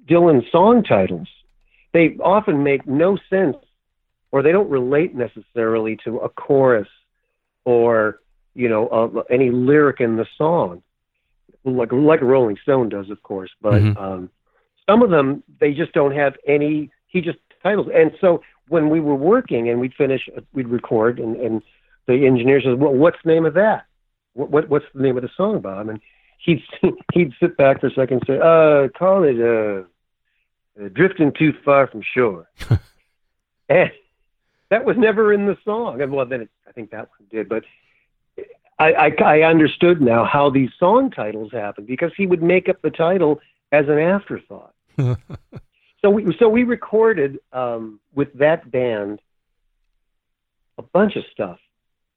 [0.08, 1.28] Dylan song titles.
[1.94, 3.58] They often make no sense
[4.34, 6.88] or they don't relate necessarily to a chorus
[7.66, 8.20] or
[8.56, 10.82] you know uh, any lyric in the song
[11.64, 13.98] like like rolling stone does of course but mm-hmm.
[13.98, 14.30] um
[14.89, 19.00] some of them they just don't have any he just titles and so when we
[19.00, 21.62] were working and we'd finish we'd record and and
[22.08, 23.86] the engineer says well what's the name of that
[24.34, 26.00] what, what what's the name of the song bob and
[26.38, 26.62] he'd
[27.13, 29.84] he'd sit back for a second and say uh call it uh
[30.82, 32.50] uh, drifting too far from shore.
[33.69, 33.91] and
[34.69, 36.02] that was never in the song.
[36.02, 37.63] And Well, then it, I think that one did, but
[38.80, 42.82] I, I, I understood now how these song titles happen because he would make up
[42.82, 43.39] the title
[43.74, 44.74] as an afterthought.
[44.98, 49.20] so we so we recorded um, with that band
[50.78, 51.60] a bunch of stuff,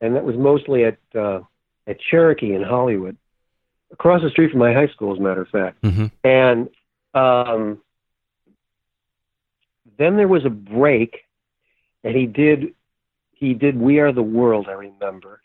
[0.00, 1.40] and that was mostly at uh,
[1.86, 3.16] at Cherokee in Hollywood,
[3.90, 5.82] across the street from my high school, as a matter of fact.
[5.82, 6.06] Mm-hmm.
[6.22, 6.68] And
[7.14, 7.80] um,
[9.98, 11.24] then there was a break,
[12.04, 12.74] and he did
[13.32, 14.66] he did We Are the World.
[14.68, 15.40] I remember,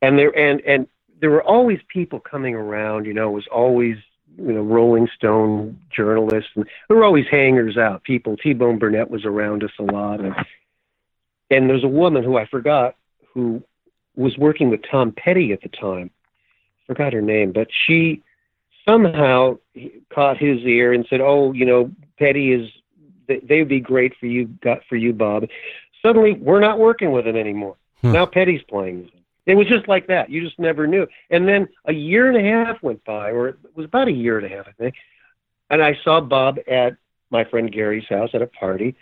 [0.00, 0.86] and there and and
[1.20, 3.06] there were always people coming around.
[3.06, 3.96] You know, it was always
[4.38, 8.04] you know Rolling Stone journalists, and there were always hangers out.
[8.04, 8.36] People.
[8.36, 10.34] T Bone Burnett was around us a lot, and
[11.50, 12.96] and there's a woman who I forgot
[13.32, 13.62] who
[14.16, 16.10] was working with Tom Petty at the time.
[16.86, 18.22] Forgot her name, but she
[18.88, 19.58] somehow
[20.14, 22.70] caught his ear and said, "Oh, you know, Petty is
[23.26, 25.48] they would be great for you, got for you, Bob."
[26.02, 27.76] Suddenly, we're not working with him anymore.
[28.02, 28.12] Hmm.
[28.12, 29.20] Now Petty's playing with him.
[29.46, 30.28] It was just like that.
[30.28, 31.06] You just never knew.
[31.30, 34.38] And then a year and a half went by, or it was about a year
[34.38, 34.96] and a half, I think.
[35.70, 36.96] And I saw Bob at
[37.30, 38.96] my friend Gary's house at a party.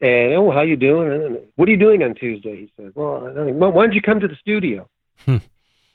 [0.00, 1.12] And oh, how you doing?
[1.12, 2.56] And, what are you doing on Tuesday?
[2.56, 2.92] He said.
[2.94, 4.88] Well, I don't well, why don't you come to the studio?
[5.26, 5.36] Hmm.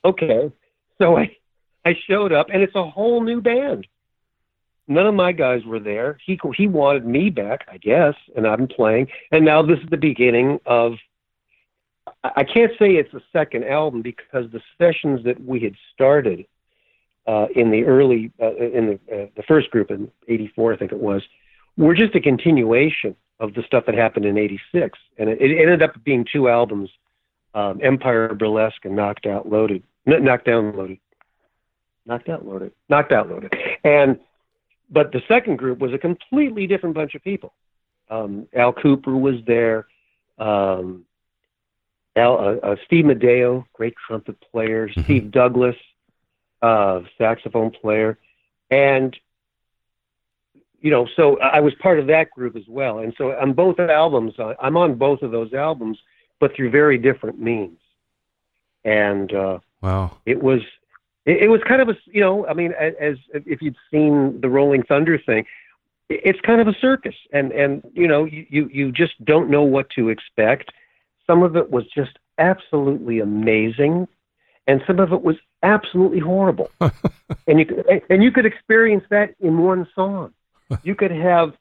[0.03, 0.51] Okay.
[0.99, 1.36] So I
[1.84, 3.88] I showed up, and it's a whole new band.
[4.88, 6.19] None of my guys were there.
[6.23, 9.08] He he wanted me back, I guess, and I'm playing.
[9.31, 10.93] And now this is the beginning of.
[12.23, 16.45] I can't say it's a second album because the sessions that we had started
[17.27, 20.91] uh, in the early uh, in the uh, the first group in '84, I think
[20.91, 21.23] it was,
[21.77, 25.81] were just a continuation of the stuff that happened in '86, and it, it, ended
[25.81, 26.89] up being two albums:
[27.55, 30.99] um, Empire Burlesque and Knocked Out Loaded, N- Knocked Down Loaded,
[32.05, 34.19] Knocked Out Loaded, Knocked Out Loaded, and
[34.91, 37.53] but the second group was a completely different bunch of people.
[38.11, 39.87] Um, Al Kooper was there.
[40.37, 41.05] Um,
[42.15, 44.88] Al, uh, uh, Steve Madaio, great trumpet player.
[44.88, 45.01] Mm-hmm.
[45.04, 45.75] Steve Douglas,
[46.62, 48.17] uh, saxophone player,
[48.69, 49.15] and
[50.80, 52.99] you know, so I was part of that group as well.
[52.99, 55.97] And so on both albums, I'm on both of those albums,
[56.39, 57.80] but through very different means.
[58.84, 60.62] And uh, wow, it was
[61.25, 64.39] it, it was kind of a you know, I mean, as, as if you'd seen
[64.41, 65.45] the Rolling Thunder thing,
[66.10, 69.63] it's kind of a circus, and and you know, you you, you just don't know
[69.63, 70.71] what to expect.
[71.27, 74.07] Some of it was just absolutely amazing,
[74.67, 76.69] and some of it was absolutely horrible.
[77.47, 80.33] and you could, and you could experience that in one song
[80.83, 81.53] you could have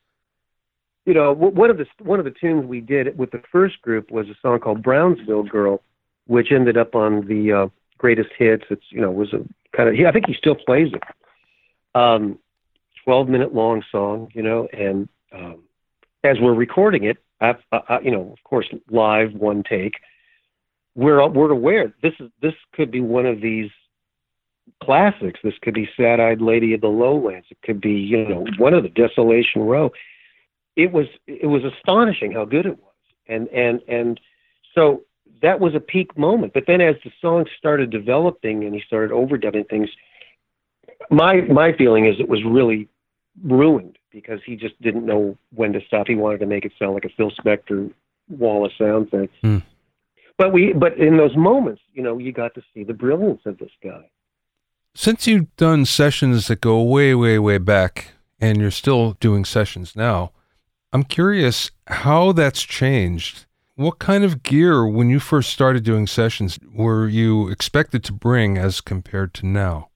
[1.05, 4.11] you know one of the one of the tunes we did with the first group
[4.11, 5.83] was a song called Brownsville Girl,
[6.27, 8.64] which ended up on the uh, greatest hits.
[8.70, 9.40] It's you know was a
[9.77, 11.03] kind of I think he still plays it.
[11.94, 12.38] Um,
[13.05, 15.59] twelve minute long song, you know, and um,
[16.25, 17.19] as we're recording it,
[18.03, 19.95] you know, of course, live one take.
[20.95, 23.71] We're we're aware this is this could be one of these
[24.83, 25.41] classics.
[25.43, 27.47] This could be Sad Eyed Lady of the Lowlands.
[27.51, 29.91] It could be, you know, one of the Desolation Row.
[30.77, 32.95] It was it was astonishing how good it was.
[33.27, 34.21] And and and
[34.75, 35.03] so
[35.43, 36.53] that was a peak moment.
[36.55, 39.91] But then as the song started developing and he started overdubbing things,
[41.11, 42.89] my my feeling is it was really
[43.43, 46.07] ruined because he just didn't know when to stop.
[46.07, 47.92] He wanted to make it sound like a Phil Spector
[48.31, 49.29] wall of sound thing.
[49.42, 49.62] Mm.
[50.38, 53.59] But we but in those moments, you know, you got to see the brilliance of
[53.59, 54.09] this guy
[54.94, 59.96] since you've done sessions that go way, way, way back, and you're still doing sessions
[59.96, 60.31] now,
[60.92, 63.46] I'm curious how that's changed.
[63.74, 68.57] What kind of gear, when you first started doing sessions, were you expected to bring
[68.57, 69.88] as compared to now?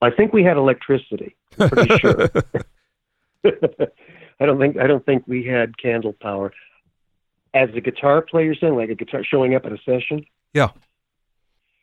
[0.00, 1.34] I think we had electricity.
[1.56, 2.30] Pretty sure.
[4.40, 6.52] I don't think I don't think we had candle power.
[7.52, 10.26] As a guitar player, saying like a guitar showing up at a session.
[10.52, 10.70] Yeah.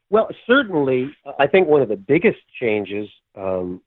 [0.09, 3.81] Well, certainly, I think one of the biggest changes um,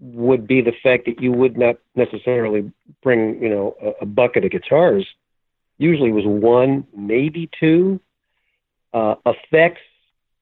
[0.00, 4.44] would be the fact that you would not necessarily bring, you know, a, a bucket
[4.44, 5.06] of guitars.
[5.78, 8.00] Usually, it was one, maybe two.
[8.92, 9.82] Uh, effects,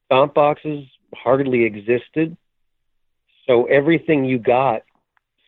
[0.06, 2.36] stomp boxes hardly existed,
[3.46, 4.82] so everything you got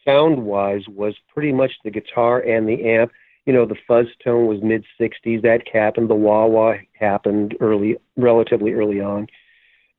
[0.05, 3.13] sound-wise was pretty much the guitar and the amp.
[3.47, 5.43] You know, the fuzz tone was mid '60s.
[5.43, 6.11] That happened.
[6.11, 9.27] The wah wah happened early, relatively early on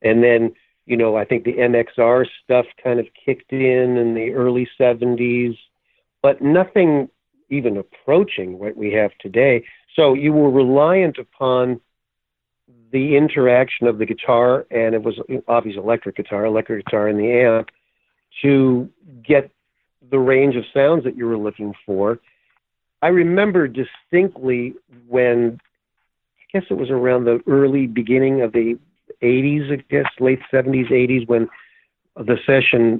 [0.02, 0.54] and then,
[0.86, 5.58] you know, I think the MXR stuff kind of kicked in in the early 70s,
[6.22, 7.10] but nothing
[7.50, 9.64] even approaching what we have today.
[9.96, 11.82] So you were reliant upon
[12.92, 17.32] the interaction of the guitar, and it was obviously electric guitar, electric guitar, and the
[17.32, 17.70] amp
[18.42, 18.90] to
[19.24, 19.52] get
[20.10, 22.20] the range of sounds that you were looking for.
[23.02, 24.76] I remember distinctly
[25.08, 25.60] when
[26.38, 28.78] I guess it was around the early beginning of the
[29.22, 31.50] 80s, I guess, late 70s, 80s, when
[32.16, 33.00] the session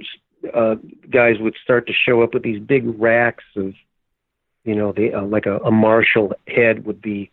[0.54, 0.76] uh,
[1.10, 3.74] guys would start to show up with these big racks of,
[4.64, 7.30] you know, the uh, like a, a Marshall head would be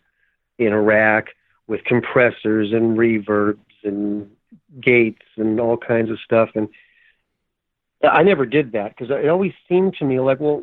[0.58, 1.28] in a rack
[1.66, 4.30] with compressors and reverbs and
[4.80, 6.50] gates and all kinds of stuff.
[6.54, 6.68] And
[8.02, 10.62] I never did that because it always seemed to me like, well,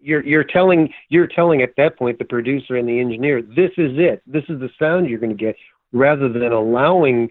[0.00, 3.92] you're you're telling you're telling at that point the producer and the engineer this is
[3.98, 4.22] it.
[4.26, 5.56] This is the sound you're going to get
[5.92, 7.30] rather than allowing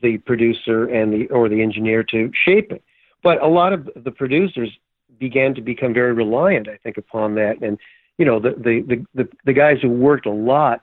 [0.00, 2.82] the producer and the or the engineer to shape it.
[3.22, 4.70] But a lot of the producers
[5.18, 7.62] began to become very reliant i think upon that.
[7.62, 7.78] And
[8.18, 10.82] you know the the the the, the guys who worked a lot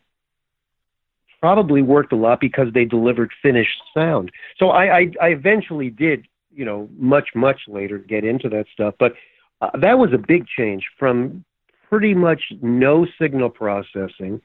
[1.40, 4.32] probably worked a lot because they delivered finished sound.
[4.58, 8.94] So I, I i eventually did you know much much later get into that stuff
[9.00, 9.14] but
[9.62, 11.44] uh, that was a big change from
[11.90, 14.42] pretty much no signal processing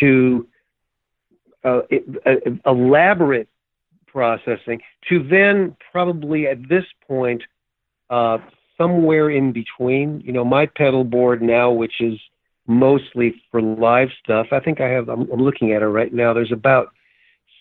[0.00, 0.46] to
[1.64, 1.80] uh,
[2.24, 2.34] uh,
[2.66, 3.48] elaborate
[4.06, 7.42] processing to then probably at this point
[8.10, 8.38] uh,
[8.76, 10.20] somewhere in between.
[10.24, 12.18] You know, my pedal board now, which is
[12.66, 14.46] mostly for live stuff.
[14.52, 15.08] I think I have.
[15.08, 16.32] I'm, I'm looking at it right now.
[16.32, 16.92] There's about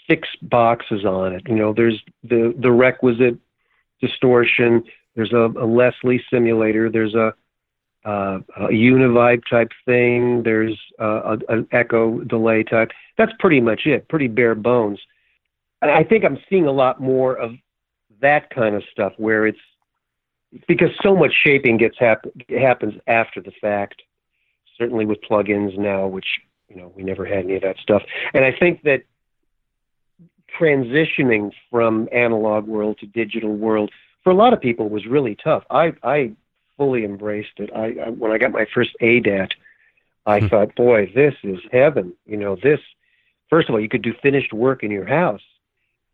[0.09, 1.43] six boxes on it.
[1.47, 3.37] You know, there's the the requisite
[4.01, 4.83] distortion.
[5.15, 6.89] There's a, a Leslie simulator.
[6.89, 7.33] There's a,
[8.05, 10.43] uh, a Univibe type thing.
[10.43, 12.91] There's uh, a, an echo delay type.
[13.17, 14.07] That's pretty much it.
[14.07, 14.99] Pretty bare bones.
[15.81, 17.51] And I think I'm seeing a lot more of
[18.21, 19.59] that kind of stuff where it's
[20.67, 24.01] because so much shaping gets hap- happens after the fact.
[24.77, 26.27] Certainly with plugins now, which
[26.69, 28.03] you know we never had any of that stuff.
[28.33, 29.01] And I think that
[30.59, 33.91] transitioning from analog world to digital world
[34.27, 35.63] for a lot of people was really tough.
[35.69, 36.33] I I
[36.75, 37.69] fully embraced it.
[37.73, 39.51] I, I when I got my first ADAT,
[40.25, 40.47] I hmm.
[40.47, 42.13] thought, boy, this is heaven.
[42.25, 42.81] You know, this.
[43.49, 45.41] First of all, you could do finished work in your house,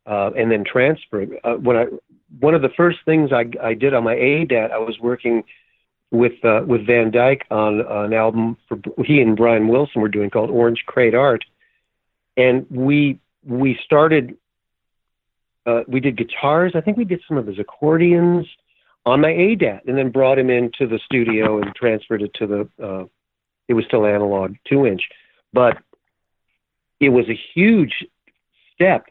[0.06, 1.26] uh, and then transfer.
[1.44, 1.86] Uh, when I
[2.40, 5.44] one of the first things I I did on my ADAT, I was working
[6.12, 10.30] with uh, with Van Dyke on an album for he and Brian Wilson were doing
[10.30, 11.44] called Orange Crate Art,
[12.38, 14.38] and we we started
[15.66, 16.74] uh, we did guitars.
[16.76, 18.46] I think we did some of his accordions
[19.06, 22.84] on my ADAT, and then brought him into the studio and transferred it to the.
[22.84, 23.06] Uh,
[23.68, 25.02] it was still analog, two inch,
[25.54, 25.78] but
[27.00, 28.06] it was a huge
[28.74, 29.06] step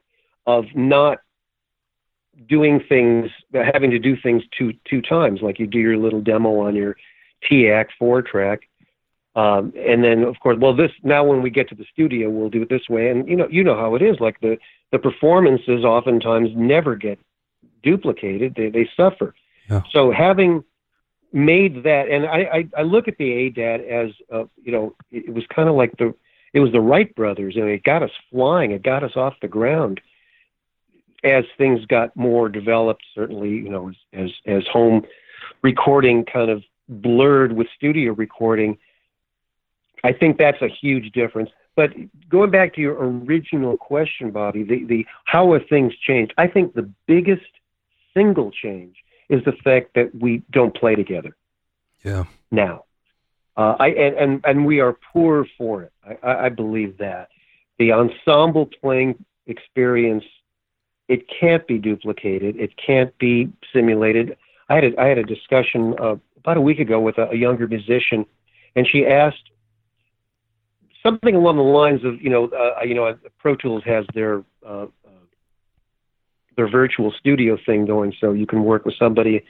[0.47, 1.19] of not
[2.49, 6.61] doing things, having to do things two two times, like you do your little demo
[6.61, 6.97] on your
[7.49, 8.69] TAC four track,
[9.35, 12.51] um, and then of course, well, this now when we get to the studio, we'll
[12.51, 14.21] do it this way, and you know, you know how it is.
[14.21, 14.59] Like the
[14.91, 17.19] the performances oftentimes never get
[17.83, 19.35] duplicated; they they suffer.
[19.71, 19.83] Yeah.
[19.91, 20.65] So having
[21.33, 22.39] made that, and I,
[22.77, 25.77] I I look at the ADAT as uh, you know, it, it was kind of
[25.77, 26.15] like the
[26.53, 29.49] it was the Wright brothers, and it got us flying, it got us off the
[29.49, 30.01] ground.
[31.25, 35.07] As things got more developed, certainly, you know, as as, as home
[35.63, 38.77] recording kind of blurred with studio recording
[40.05, 41.51] I think that's a huge difference.
[41.75, 41.93] But
[42.29, 46.35] going back to your original question, Bobby, the, the how have things changed?
[46.37, 47.47] I think the biggest
[48.15, 48.97] single change
[49.29, 51.35] is the fact that we don't play together.
[52.05, 52.25] Yeah.
[52.51, 52.85] Now,
[53.57, 55.93] uh, I and, and and we are poor for it.
[56.23, 57.29] I, I believe that
[57.79, 60.25] the ensemble playing experience
[61.09, 62.57] it can't be duplicated.
[62.57, 64.37] It can't be simulated.
[64.69, 67.37] I had a, I had a discussion uh, about a week ago with a, a
[67.37, 68.25] younger musician,
[68.77, 69.51] and she asked
[71.03, 74.87] something along the lines of you know uh, you know Pro Tools has their uh,
[75.07, 75.23] uh,
[76.57, 79.45] their virtual studio thing going, so you can work with somebody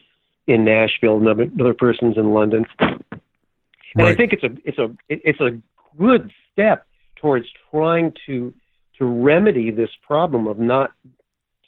[0.46, 3.00] in Nashville, another, another person's in London, and
[3.96, 4.08] right.
[4.08, 5.58] I think it's a it's a it's a
[5.98, 6.86] good step
[7.16, 8.52] towards trying to
[8.98, 10.92] to remedy this problem of not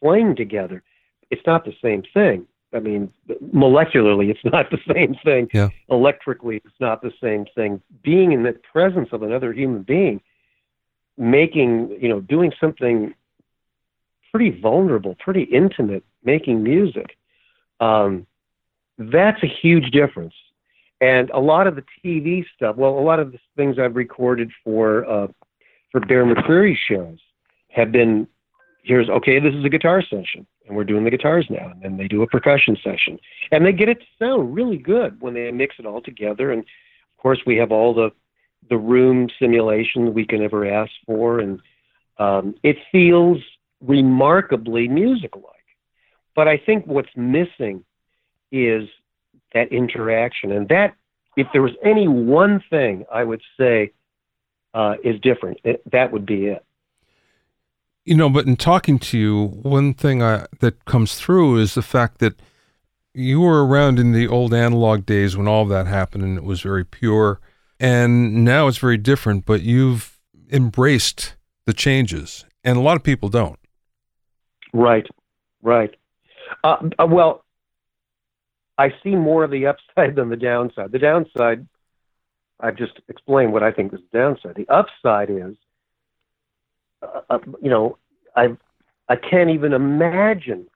[0.01, 0.83] playing together.
[1.31, 2.47] It's not the same thing.
[2.75, 3.13] I mean,
[3.55, 5.49] molecularly, it's not the same thing.
[5.53, 5.69] Yeah.
[5.89, 7.81] Electrically, it's not the same thing.
[8.03, 10.21] Being in the presence of another human being,
[11.17, 13.15] making, you know, doing something
[14.33, 17.17] pretty vulnerable, pretty intimate, making music,
[17.81, 18.27] um,
[18.99, 20.35] that's a huge difference.
[21.01, 24.51] And a lot of the TV stuff, well, a lot of the things I've recorded
[24.65, 25.27] for uh,
[25.93, 27.19] for Bear McCreary shows
[27.69, 28.27] have been
[28.83, 31.71] here's okay, this is a guitar session and we're doing the guitars now.
[31.71, 33.19] And then they do a percussion session,
[33.53, 36.53] and they get it to sound really good when they mix it all together.
[36.53, 38.11] And of course, we have all the
[38.71, 41.61] the room simulation we can ever ask for, and
[42.19, 43.39] um, it feels
[43.83, 45.51] remarkably musical-like.
[46.35, 47.85] But I think what's missing
[48.51, 48.89] is
[49.53, 50.95] that interaction, and that
[51.37, 53.93] if there was any one thing I would say
[54.73, 56.65] uh, is different, it, that would be it.
[58.05, 61.83] You know, but in talking to you, one thing I, that comes through is the
[61.83, 62.35] fact that
[63.15, 66.45] you were around in the old analog days when all of that happened and it
[66.45, 67.41] was very pure.
[67.81, 70.19] And now it's very different, but you've
[70.51, 71.35] embraced
[71.67, 73.59] the changes, and a lot of people don't.
[74.73, 75.07] Right,
[75.63, 75.95] right.
[76.63, 77.45] Uh, uh well,
[78.79, 80.93] I see more of the upside than the downside.
[80.93, 81.67] The downside,
[82.61, 84.57] I've just explained what I think is the downside.
[84.57, 85.57] The upside is,
[87.15, 87.99] uh, uh, you know,
[88.37, 88.57] I
[89.09, 90.67] I can't even imagine.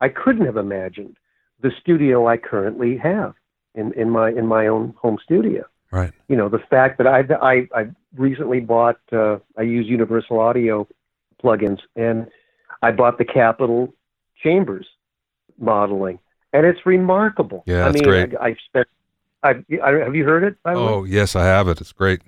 [0.00, 1.16] I couldn't have imagined
[1.60, 3.34] the studio I currently have
[3.74, 5.64] in, in my in my own home studio.
[5.90, 6.12] Right.
[6.28, 10.88] You know, the fact that I I, I recently bought uh, I use Universal Audio
[11.42, 12.26] plugins and
[12.82, 13.94] I bought the Capitol
[14.42, 14.86] Chambers
[15.58, 16.18] modeling,
[16.52, 17.62] and it's remarkable.
[17.66, 18.36] Yeah, I that's mean, great.
[18.36, 18.88] I, I've spent.
[19.42, 19.50] I,
[19.82, 20.56] I have you heard it?
[20.72, 20.86] the way?
[20.86, 21.80] Oh, yes, I have it.
[21.80, 22.22] It's great.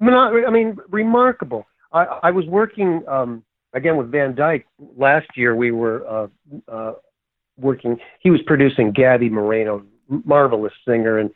[0.00, 1.66] I I mean, remarkable.
[1.92, 4.66] I, I was working um, again with Van Dyke
[4.96, 5.54] last year.
[5.54, 6.26] We were uh,
[6.68, 6.92] uh,
[7.58, 7.98] working.
[8.20, 11.30] He was producing Gaby Moreno, marvelous singer, and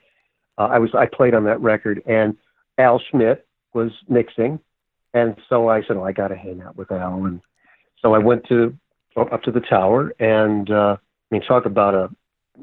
[0.59, 2.03] uh, I was I played on that record.
[2.07, 2.37] And
[2.79, 4.61] Al Schmitt was mixing,
[5.15, 7.41] and so I said, "Oh, I got to hang out with Al." And
[8.01, 8.77] so I went to
[9.17, 12.11] up to the tower, and uh, I mean, talk about a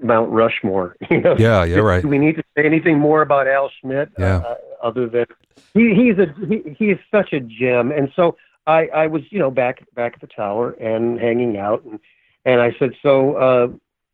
[0.02, 0.96] Mount Rushmore.
[1.10, 1.36] You know?
[1.38, 2.02] Yeah, yeah, right.
[2.02, 4.10] Do we need to say anything more about Al Schmitt?
[4.18, 4.38] Yeah.
[4.38, 5.26] Uh, other than
[5.74, 9.40] he, he's a he, he is such a gem, and so I I was you
[9.40, 12.00] know back back at the tower and hanging out, and
[12.46, 13.68] and I said, so uh,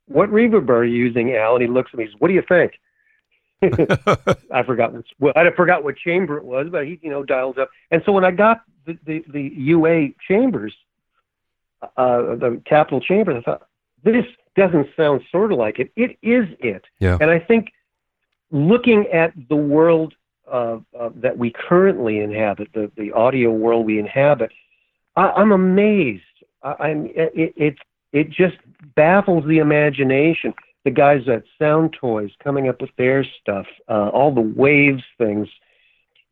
[0.07, 1.55] what reverb are you using, Al?
[1.55, 2.80] And he looks at me, he says, what do you think?
[4.51, 7.57] I forgot what well, I forgot what chamber it was, but he you know dials
[7.57, 10.74] up, and so when I got the the, the UA chambers,
[11.82, 13.67] uh, the Capitol chambers, I thought
[14.03, 15.91] this doesn't sound sort of like it.
[15.97, 16.86] It is it.
[16.99, 17.17] Yeah.
[17.20, 17.74] And I think
[18.51, 20.13] looking at the world
[20.51, 24.51] uh, uh, that we currently inhabit, the, the audio world we inhabit,
[25.15, 26.23] I, I'm amazed.
[26.63, 27.75] I, I'm it, it
[28.11, 28.57] it just
[28.95, 30.53] baffles the imagination.
[30.85, 35.47] The guys at Sound Toys coming up with their stuff, uh, all the waves things.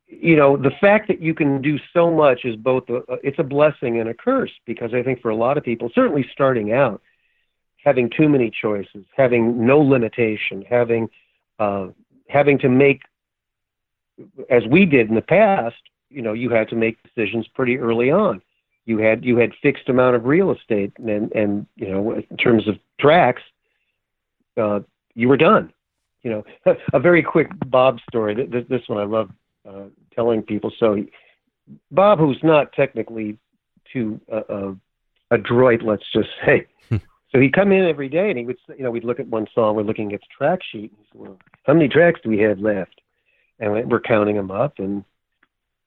[0.07, 3.43] You know, the fact that you can do so much is both a, it's a
[3.43, 7.01] blessing and a curse because I think for a lot of people, certainly starting out,
[7.83, 11.09] having too many choices, having no limitation, having
[11.59, 11.87] uh,
[12.29, 13.01] having to make,
[14.49, 15.75] as we did in the past,
[16.09, 18.41] you know, you had to make decisions pretty early on.
[18.85, 22.67] You had you had fixed amount of real estate, and and you know, in terms
[22.67, 23.41] of tracks,
[24.55, 24.79] uh,
[25.13, 25.73] you were done.
[26.23, 26.31] You
[26.65, 28.33] know, a very quick Bob story.
[28.33, 29.29] This, this one I love
[29.67, 30.71] uh, telling people.
[30.79, 31.11] So, he,
[31.91, 33.37] Bob, who's not technically
[33.91, 34.73] too uh, uh,
[35.31, 36.67] adroit, let's just say.
[37.31, 39.47] So he'd come in every day and he would, you know, we'd look at one
[39.53, 40.91] song, we're looking at the track sheet.
[40.91, 43.01] And he said, well, how many tracks do we have left?
[43.59, 44.79] And we're counting them up.
[44.79, 45.03] And,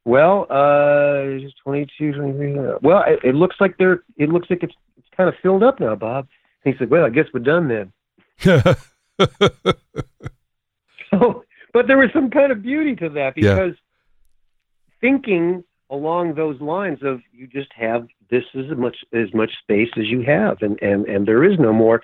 [0.05, 2.59] well, uh, 22, 23.
[2.59, 5.63] uh, Well, it, it looks like they're, it looks like it's, it's kind of filled
[5.63, 6.27] up now, Bob.
[6.65, 7.93] And he said, well, I guess we're done then.
[11.11, 13.55] So, but there was some kind of beauty to that Yeah.
[13.55, 13.75] because
[15.01, 19.91] thinking along those lines of you just have this is as much as much space
[19.97, 22.01] as you have, and and and there is no more.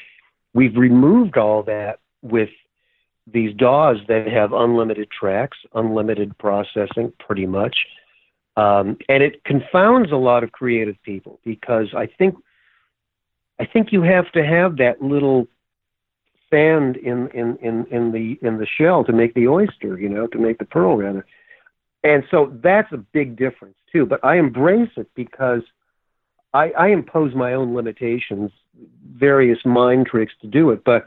[0.54, 2.48] We've removed all that with
[3.26, 7.76] these DAWs that have unlimited tracks, unlimited processing, pretty much,
[8.56, 12.36] um, and it confounds a lot of creative people because I think
[13.58, 15.48] I think you have to have that little
[16.50, 20.26] sand in, in, in, in the in the shell to make the oyster, you know,
[20.28, 21.26] to make the pearl rather.
[22.04, 24.06] And so that's a big difference too.
[24.06, 25.62] But I embrace it because
[26.54, 28.52] I, I impose my own limitations,
[29.12, 30.84] various mind tricks to do it.
[30.84, 31.06] But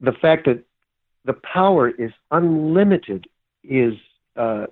[0.00, 0.62] the fact that
[1.24, 3.26] the power is unlimited
[3.62, 3.94] is
[4.36, 4.66] uh,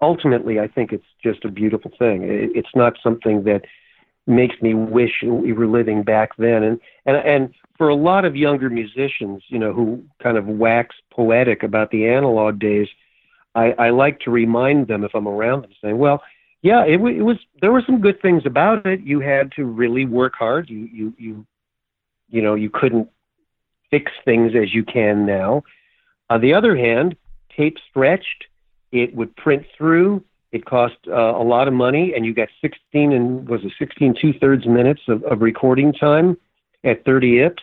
[0.00, 2.22] ultimately, I think it's just a beautiful thing.
[2.22, 3.62] It's not something that
[4.26, 6.62] makes me wish we were living back then.
[6.62, 10.94] And and and for a lot of younger musicians, you know, who kind of wax
[11.10, 12.88] poetic about the analog days,
[13.54, 16.22] I, I like to remind them if I'm around them, saying, "Well,
[16.62, 17.38] yeah, it, it was.
[17.60, 19.00] There were some good things about it.
[19.00, 20.70] You had to really work hard.
[20.70, 21.46] You you you,
[22.28, 23.08] you know, you couldn't
[23.94, 25.62] fix things as you can now.
[26.28, 27.16] On the other hand,
[27.56, 28.46] tape stretched.
[28.90, 30.24] It would print through.
[30.50, 34.16] It cost uh, a lot of money, and you got 16 and was it 16
[34.20, 36.36] two thirds minutes of, of recording time
[36.82, 37.62] at 30 ips,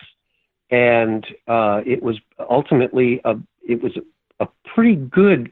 [0.70, 2.18] and uh, it was
[2.50, 3.36] ultimately a
[3.68, 3.92] it was
[4.40, 5.52] a pretty good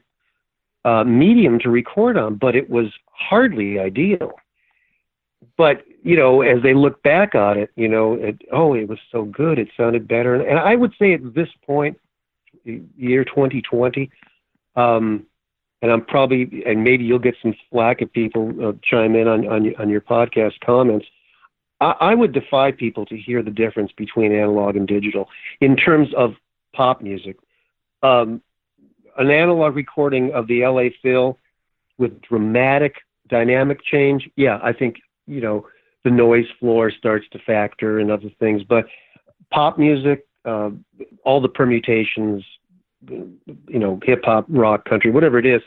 [0.86, 4.32] uh, medium to record on, but it was hardly ideal.
[5.60, 8.98] But you know, as they look back on it, you know, it, oh, it was
[9.12, 12.00] so good, it sounded better, and, I would say at this point,
[12.64, 14.10] year 2020.
[14.74, 15.26] Um,
[15.82, 19.46] and I'm probably, and maybe you'll get some flack if people uh, chime in on,
[19.48, 21.04] on on your podcast comments.
[21.78, 25.28] I, I would defy people to hear the difference between analog and digital
[25.60, 26.36] in terms of
[26.74, 27.36] pop music.
[28.02, 28.40] Um,
[29.18, 31.36] an analog recording of the LA Phil
[31.98, 32.94] with dramatic
[33.28, 34.96] dynamic change, yeah, I think
[35.30, 35.66] you know
[36.04, 38.62] the noise floor starts to factor and other things.
[38.62, 38.86] But
[39.50, 40.70] pop music, uh,
[41.24, 42.42] all the permutations,
[43.08, 45.62] you know, hip hop, rock, country, whatever it is.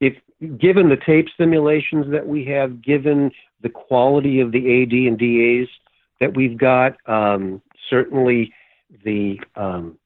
[0.00, 0.14] If
[0.58, 3.30] given the tape simulations that we have, given
[3.62, 5.68] the quality of the AD and DAs
[6.20, 8.52] that we've got, um, certainly
[9.04, 9.98] the um,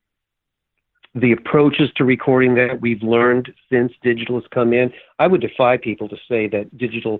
[1.14, 5.76] the approaches to recording that we've learned since digital has come in, I would defy
[5.76, 7.18] people to say that digital,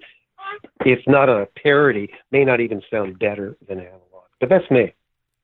[0.84, 4.03] if not a parody, may not even sound better than analog.
[4.40, 4.94] But that's me.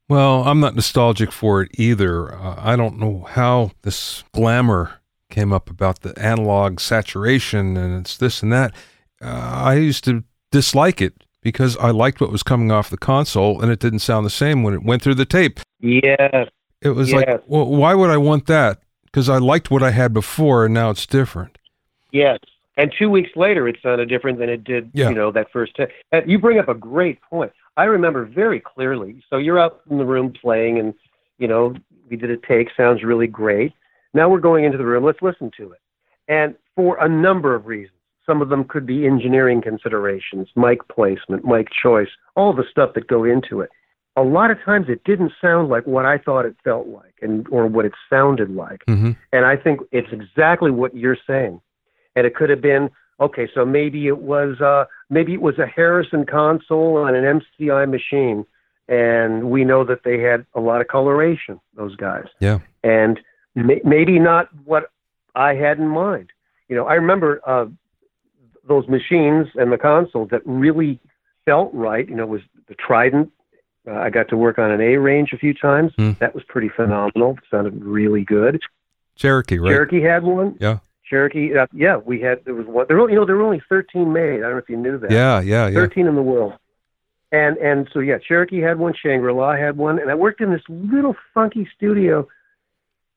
[0.09, 2.35] Well, I'm not nostalgic for it either.
[2.35, 5.01] Uh, I don't know how this glamour
[5.31, 8.75] came up about the analog saturation and it's this and that.
[9.23, 9.27] Uh,
[9.65, 13.73] I used to dislike it because I liked what was coming off the console and
[13.73, 15.61] it didn't sound the same when it went through the tape.
[15.81, 16.45] Yeah.
[16.83, 17.25] It was yes.
[17.27, 18.83] like, well, why would I want that?
[19.07, 21.57] Because I liked what I had before and now it's different.
[22.13, 22.39] Yes.
[22.77, 25.09] And two weeks later, it sounded different than it did, yeah.
[25.09, 25.89] you know, that first time.
[26.27, 27.53] You bring up a great point.
[27.77, 29.23] I remember very clearly.
[29.31, 30.95] So you're out in the room playing, and
[31.39, 31.75] you know
[32.09, 32.69] we did a take.
[32.77, 33.73] Sounds really great.
[34.13, 35.05] Now we're going into the room.
[35.05, 35.81] Let's listen to it.
[36.29, 41.45] And for a number of reasons, some of them could be engineering considerations, mic placement,
[41.45, 43.71] mic choice, all the stuff that go into it.
[44.17, 47.47] A lot of times it didn't sound like what I thought it felt like, and
[47.51, 48.85] or what it sounded like.
[48.87, 49.13] Mm-hmm.
[49.33, 51.61] And I think it's exactly what you're saying.
[52.17, 52.91] And it could have been
[53.21, 57.91] okay, so maybe it was uh, maybe it was a Harrison console on an MCI
[57.91, 58.45] machine,
[58.89, 61.61] and we know that they had a lot of coloration.
[61.75, 63.21] Those guys, yeah, and
[63.55, 64.91] may, maybe not what
[65.35, 66.31] I had in mind.
[66.69, 67.67] You know, I remember uh,
[68.67, 71.01] those machines and the consoles that really
[71.45, 72.09] felt right.
[72.09, 73.31] You know, was the Trident.
[73.87, 75.93] Uh, I got to work on an A range a few times.
[75.99, 76.19] Mm.
[76.19, 77.33] That was pretty phenomenal.
[77.33, 78.63] It sounded really good.
[79.15, 79.69] Cherokee, right?
[79.69, 80.57] Cherokee had one.
[80.59, 80.79] Yeah.
[81.09, 81.57] Cherokee.
[81.57, 82.87] Uh, yeah, we had there was one.
[82.89, 84.39] There were you know there were only thirteen made.
[84.39, 85.11] I don't know if you knew that.
[85.11, 85.75] Yeah, yeah, yeah.
[85.75, 86.55] Thirteen in the world.
[87.33, 90.53] And and so yeah, Cherokee had one, Shangri La had one, and I worked in
[90.53, 92.29] this little funky studio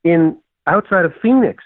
[0.03, 1.63] in outside of Phoenix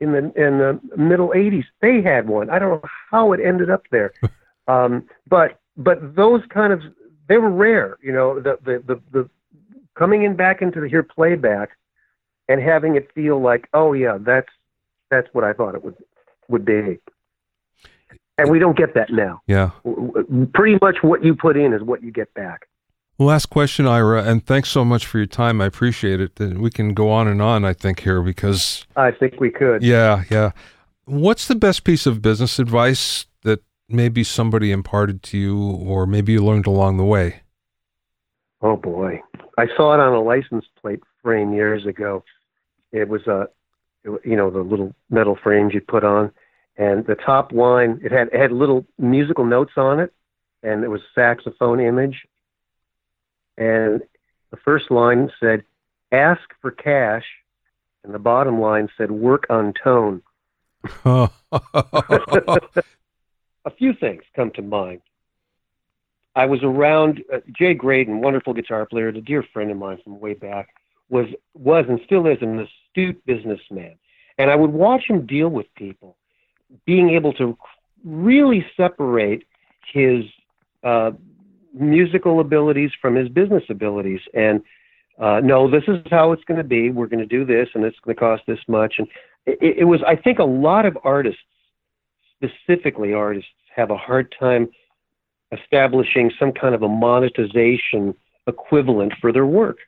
[0.00, 1.64] in the in the middle '80s.
[1.80, 2.50] They had one.
[2.50, 4.12] I don't know how it ended up there,
[4.68, 6.82] um, but but those kind of
[7.28, 7.98] they were rare.
[8.02, 9.30] You know, the the the, the
[9.94, 11.70] coming in back into the here playback
[12.48, 14.48] and having it feel like, oh yeah, that's
[15.10, 15.96] that's what I thought it would
[16.48, 16.98] would be.
[18.36, 19.42] And we don't get that now.
[19.46, 19.70] Yeah.
[20.54, 22.68] Pretty much what you put in is what you get back.
[23.16, 25.60] Last question, Ira, and thanks so much for your time.
[25.60, 26.40] I appreciate it.
[26.40, 28.84] We can go on and on, I think, here because.
[28.96, 29.84] I think we could.
[29.84, 30.50] Yeah, yeah.
[31.04, 36.32] What's the best piece of business advice that maybe somebody imparted to you or maybe
[36.32, 37.42] you learned along the way?
[38.62, 39.22] Oh, boy.
[39.58, 42.24] I saw it on a license plate frame years ago.
[42.90, 43.48] It was a
[44.04, 46.30] you know, the little metal frames you put on.
[46.76, 50.12] And the top line, it had it had little musical notes on it,
[50.62, 52.26] and it was a saxophone image.
[53.56, 54.02] And
[54.50, 55.62] the first line said,
[56.10, 57.24] "Ask for cash,"
[58.02, 60.22] and the bottom line said, "Work on tone."
[61.04, 61.30] a
[63.78, 65.00] few things come to mind.
[66.34, 70.18] I was around uh, Jay Graydon, wonderful guitar player, a dear friend of mine from
[70.18, 70.70] way back
[71.08, 73.94] was was and still is an astute businessman.
[74.38, 76.16] And I would watch him deal with people,
[76.86, 77.56] being able to
[78.04, 79.44] really separate
[79.92, 80.24] his
[80.82, 81.12] uh,
[81.72, 84.20] musical abilities from his business abilities.
[84.34, 84.62] And
[85.18, 86.90] uh, no, this is how it's going to be.
[86.90, 88.94] We're going to do this, and it's going to cost this much.
[88.98, 89.06] And
[89.46, 91.40] it, it was, I think, a lot of artists,
[92.36, 94.68] specifically artists, have a hard time
[95.52, 98.14] establishing some kind of a monetization
[98.46, 99.78] equivalent for their work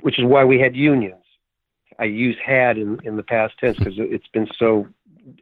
[0.00, 1.23] which is why we had unions.
[1.98, 4.86] I use had in, in the past tense because it's been so,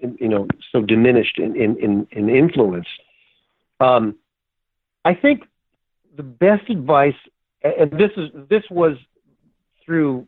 [0.00, 2.86] you know, so diminished in, in, in, influence.
[3.80, 4.16] Um,
[5.04, 5.44] I think
[6.16, 7.14] the best advice,
[7.62, 8.96] and this is this was
[9.84, 10.26] through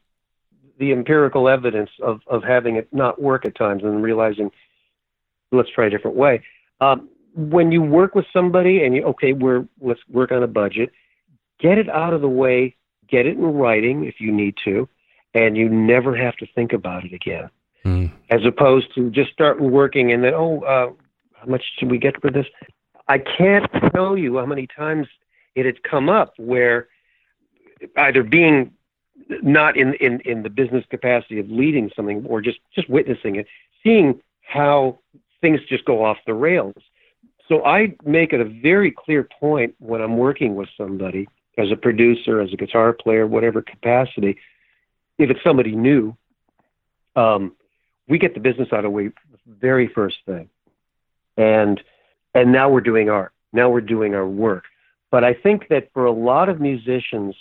[0.78, 4.50] the empirical evidence of, of having it not work at times and realizing,
[5.52, 6.42] let's try a different way.
[6.80, 10.90] Um, when you work with somebody and you okay, we're let's work on a budget,
[11.60, 12.76] get it out of the way
[13.08, 14.88] get it in writing if you need to,
[15.34, 17.50] and you never have to think about it again.
[17.84, 18.12] Mm.
[18.30, 20.90] As opposed to just start working and then, oh, uh,
[21.34, 22.46] how much should we get for this?
[23.08, 25.08] I can't tell you how many times
[25.54, 26.88] it had come up where
[27.96, 28.72] either being
[29.42, 33.46] not in, in, in the business capacity of leading something or just, just witnessing it,
[33.82, 34.98] seeing how
[35.40, 36.74] things just go off the rails.
[37.48, 41.28] So I make it a very clear point when I'm working with somebody
[41.58, 44.38] as a producer, as a guitar player, whatever capacity,
[45.18, 46.16] if it's somebody new,
[47.16, 47.54] um,
[48.08, 49.10] we get the business out of the way
[49.46, 50.48] very first thing.
[51.36, 51.80] And
[52.34, 53.32] and now we're doing art.
[53.52, 54.64] Now we're doing our work.
[55.10, 57.36] But I think that for a lot of musicians,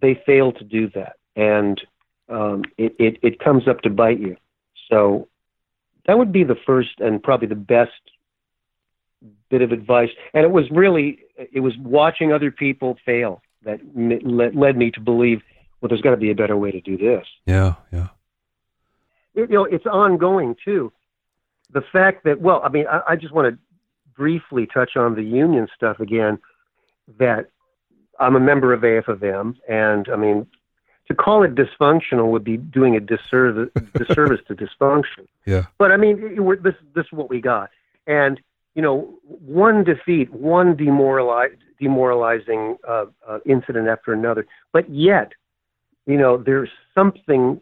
[0.00, 1.16] they fail to do that.
[1.36, 1.80] And
[2.30, 4.36] um, it, it, it comes up to bite you.
[4.88, 5.28] So
[6.06, 7.92] that would be the first and probably the best
[9.50, 10.08] bit of advice.
[10.32, 11.18] And it was really,
[11.52, 15.42] it was watching other people fail that led me to believe,
[15.80, 17.26] well, there's got to be a better way to do this.
[17.46, 18.08] Yeah, yeah.
[19.34, 20.92] You know, it's ongoing too.
[21.72, 23.58] The fact that, well, I mean, I, I just want to
[24.14, 26.38] briefly touch on the union stuff again.
[27.18, 27.50] That
[28.18, 30.46] I'm a member of AFM, and I mean,
[31.08, 35.26] to call it dysfunctional would be doing a disservice, disservice to dysfunction.
[35.46, 35.66] Yeah.
[35.78, 37.70] But I mean, it, this this is what we got,
[38.06, 38.40] and
[38.74, 41.50] you know, one defeat, one demoralize,
[41.80, 44.46] demoralizing uh, uh, incident after another.
[44.72, 45.32] But yet,
[46.10, 47.60] you know, there's something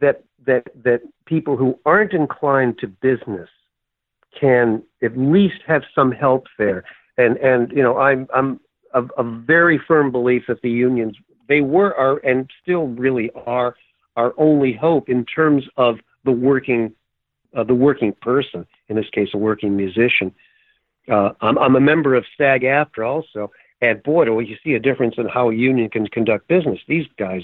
[0.00, 3.48] that that that people who aren't inclined to business
[4.38, 6.84] can at least have some help there.
[7.16, 8.60] And and you know, I'm I'm
[8.92, 11.16] a, a very firm belief that the unions
[11.48, 13.76] they were our and still really are
[14.16, 16.92] our only hope in terms of the working
[17.56, 20.34] uh, the working person in this case a working musician
[21.08, 25.14] uh, I'm, I'm a member of SAG-AFTRA also and boy do you see a difference
[25.18, 27.42] in how a union can conduct business these guys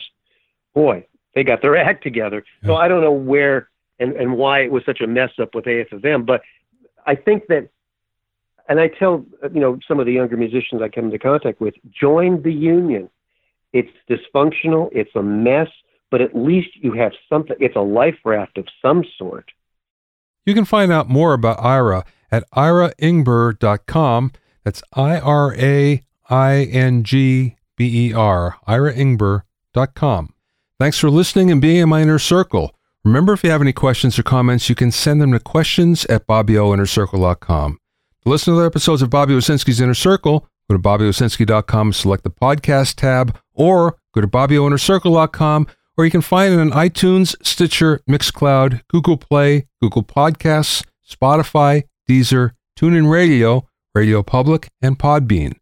[0.74, 3.68] boy they got their act together so I don't know where
[3.98, 6.42] and, and why it was such a mess up with AFM but
[7.06, 7.68] I think that
[8.68, 11.74] and I tell you know some of the younger musicians I come into contact with
[11.92, 13.08] join the union
[13.72, 15.68] it's dysfunctional, it's a mess,
[16.10, 19.50] but at least you have something, it's a life raft of some sort.
[20.44, 24.32] You can find out more about Ira at iraingber.com.
[24.64, 30.31] That's I R A I N G B E R, iraingber.com.
[30.82, 32.74] Thanks for listening and being in my inner circle.
[33.04, 36.26] Remember, if you have any questions or comments, you can send them to questions at
[36.26, 37.78] bobbyoinnercircle.com.
[38.24, 42.30] To listen to other episodes of Bobby Owsinski's Inner Circle, Go to BobbyOwsinski.com, select the
[42.30, 48.80] podcast tab, or go to BobbyOInnerCircle.com, or you can find it on iTunes, Stitcher, Mixcloud,
[48.88, 55.61] Google Play, Google Podcasts, Spotify, Deezer, TuneIn Radio, Radio Public, and Podbean.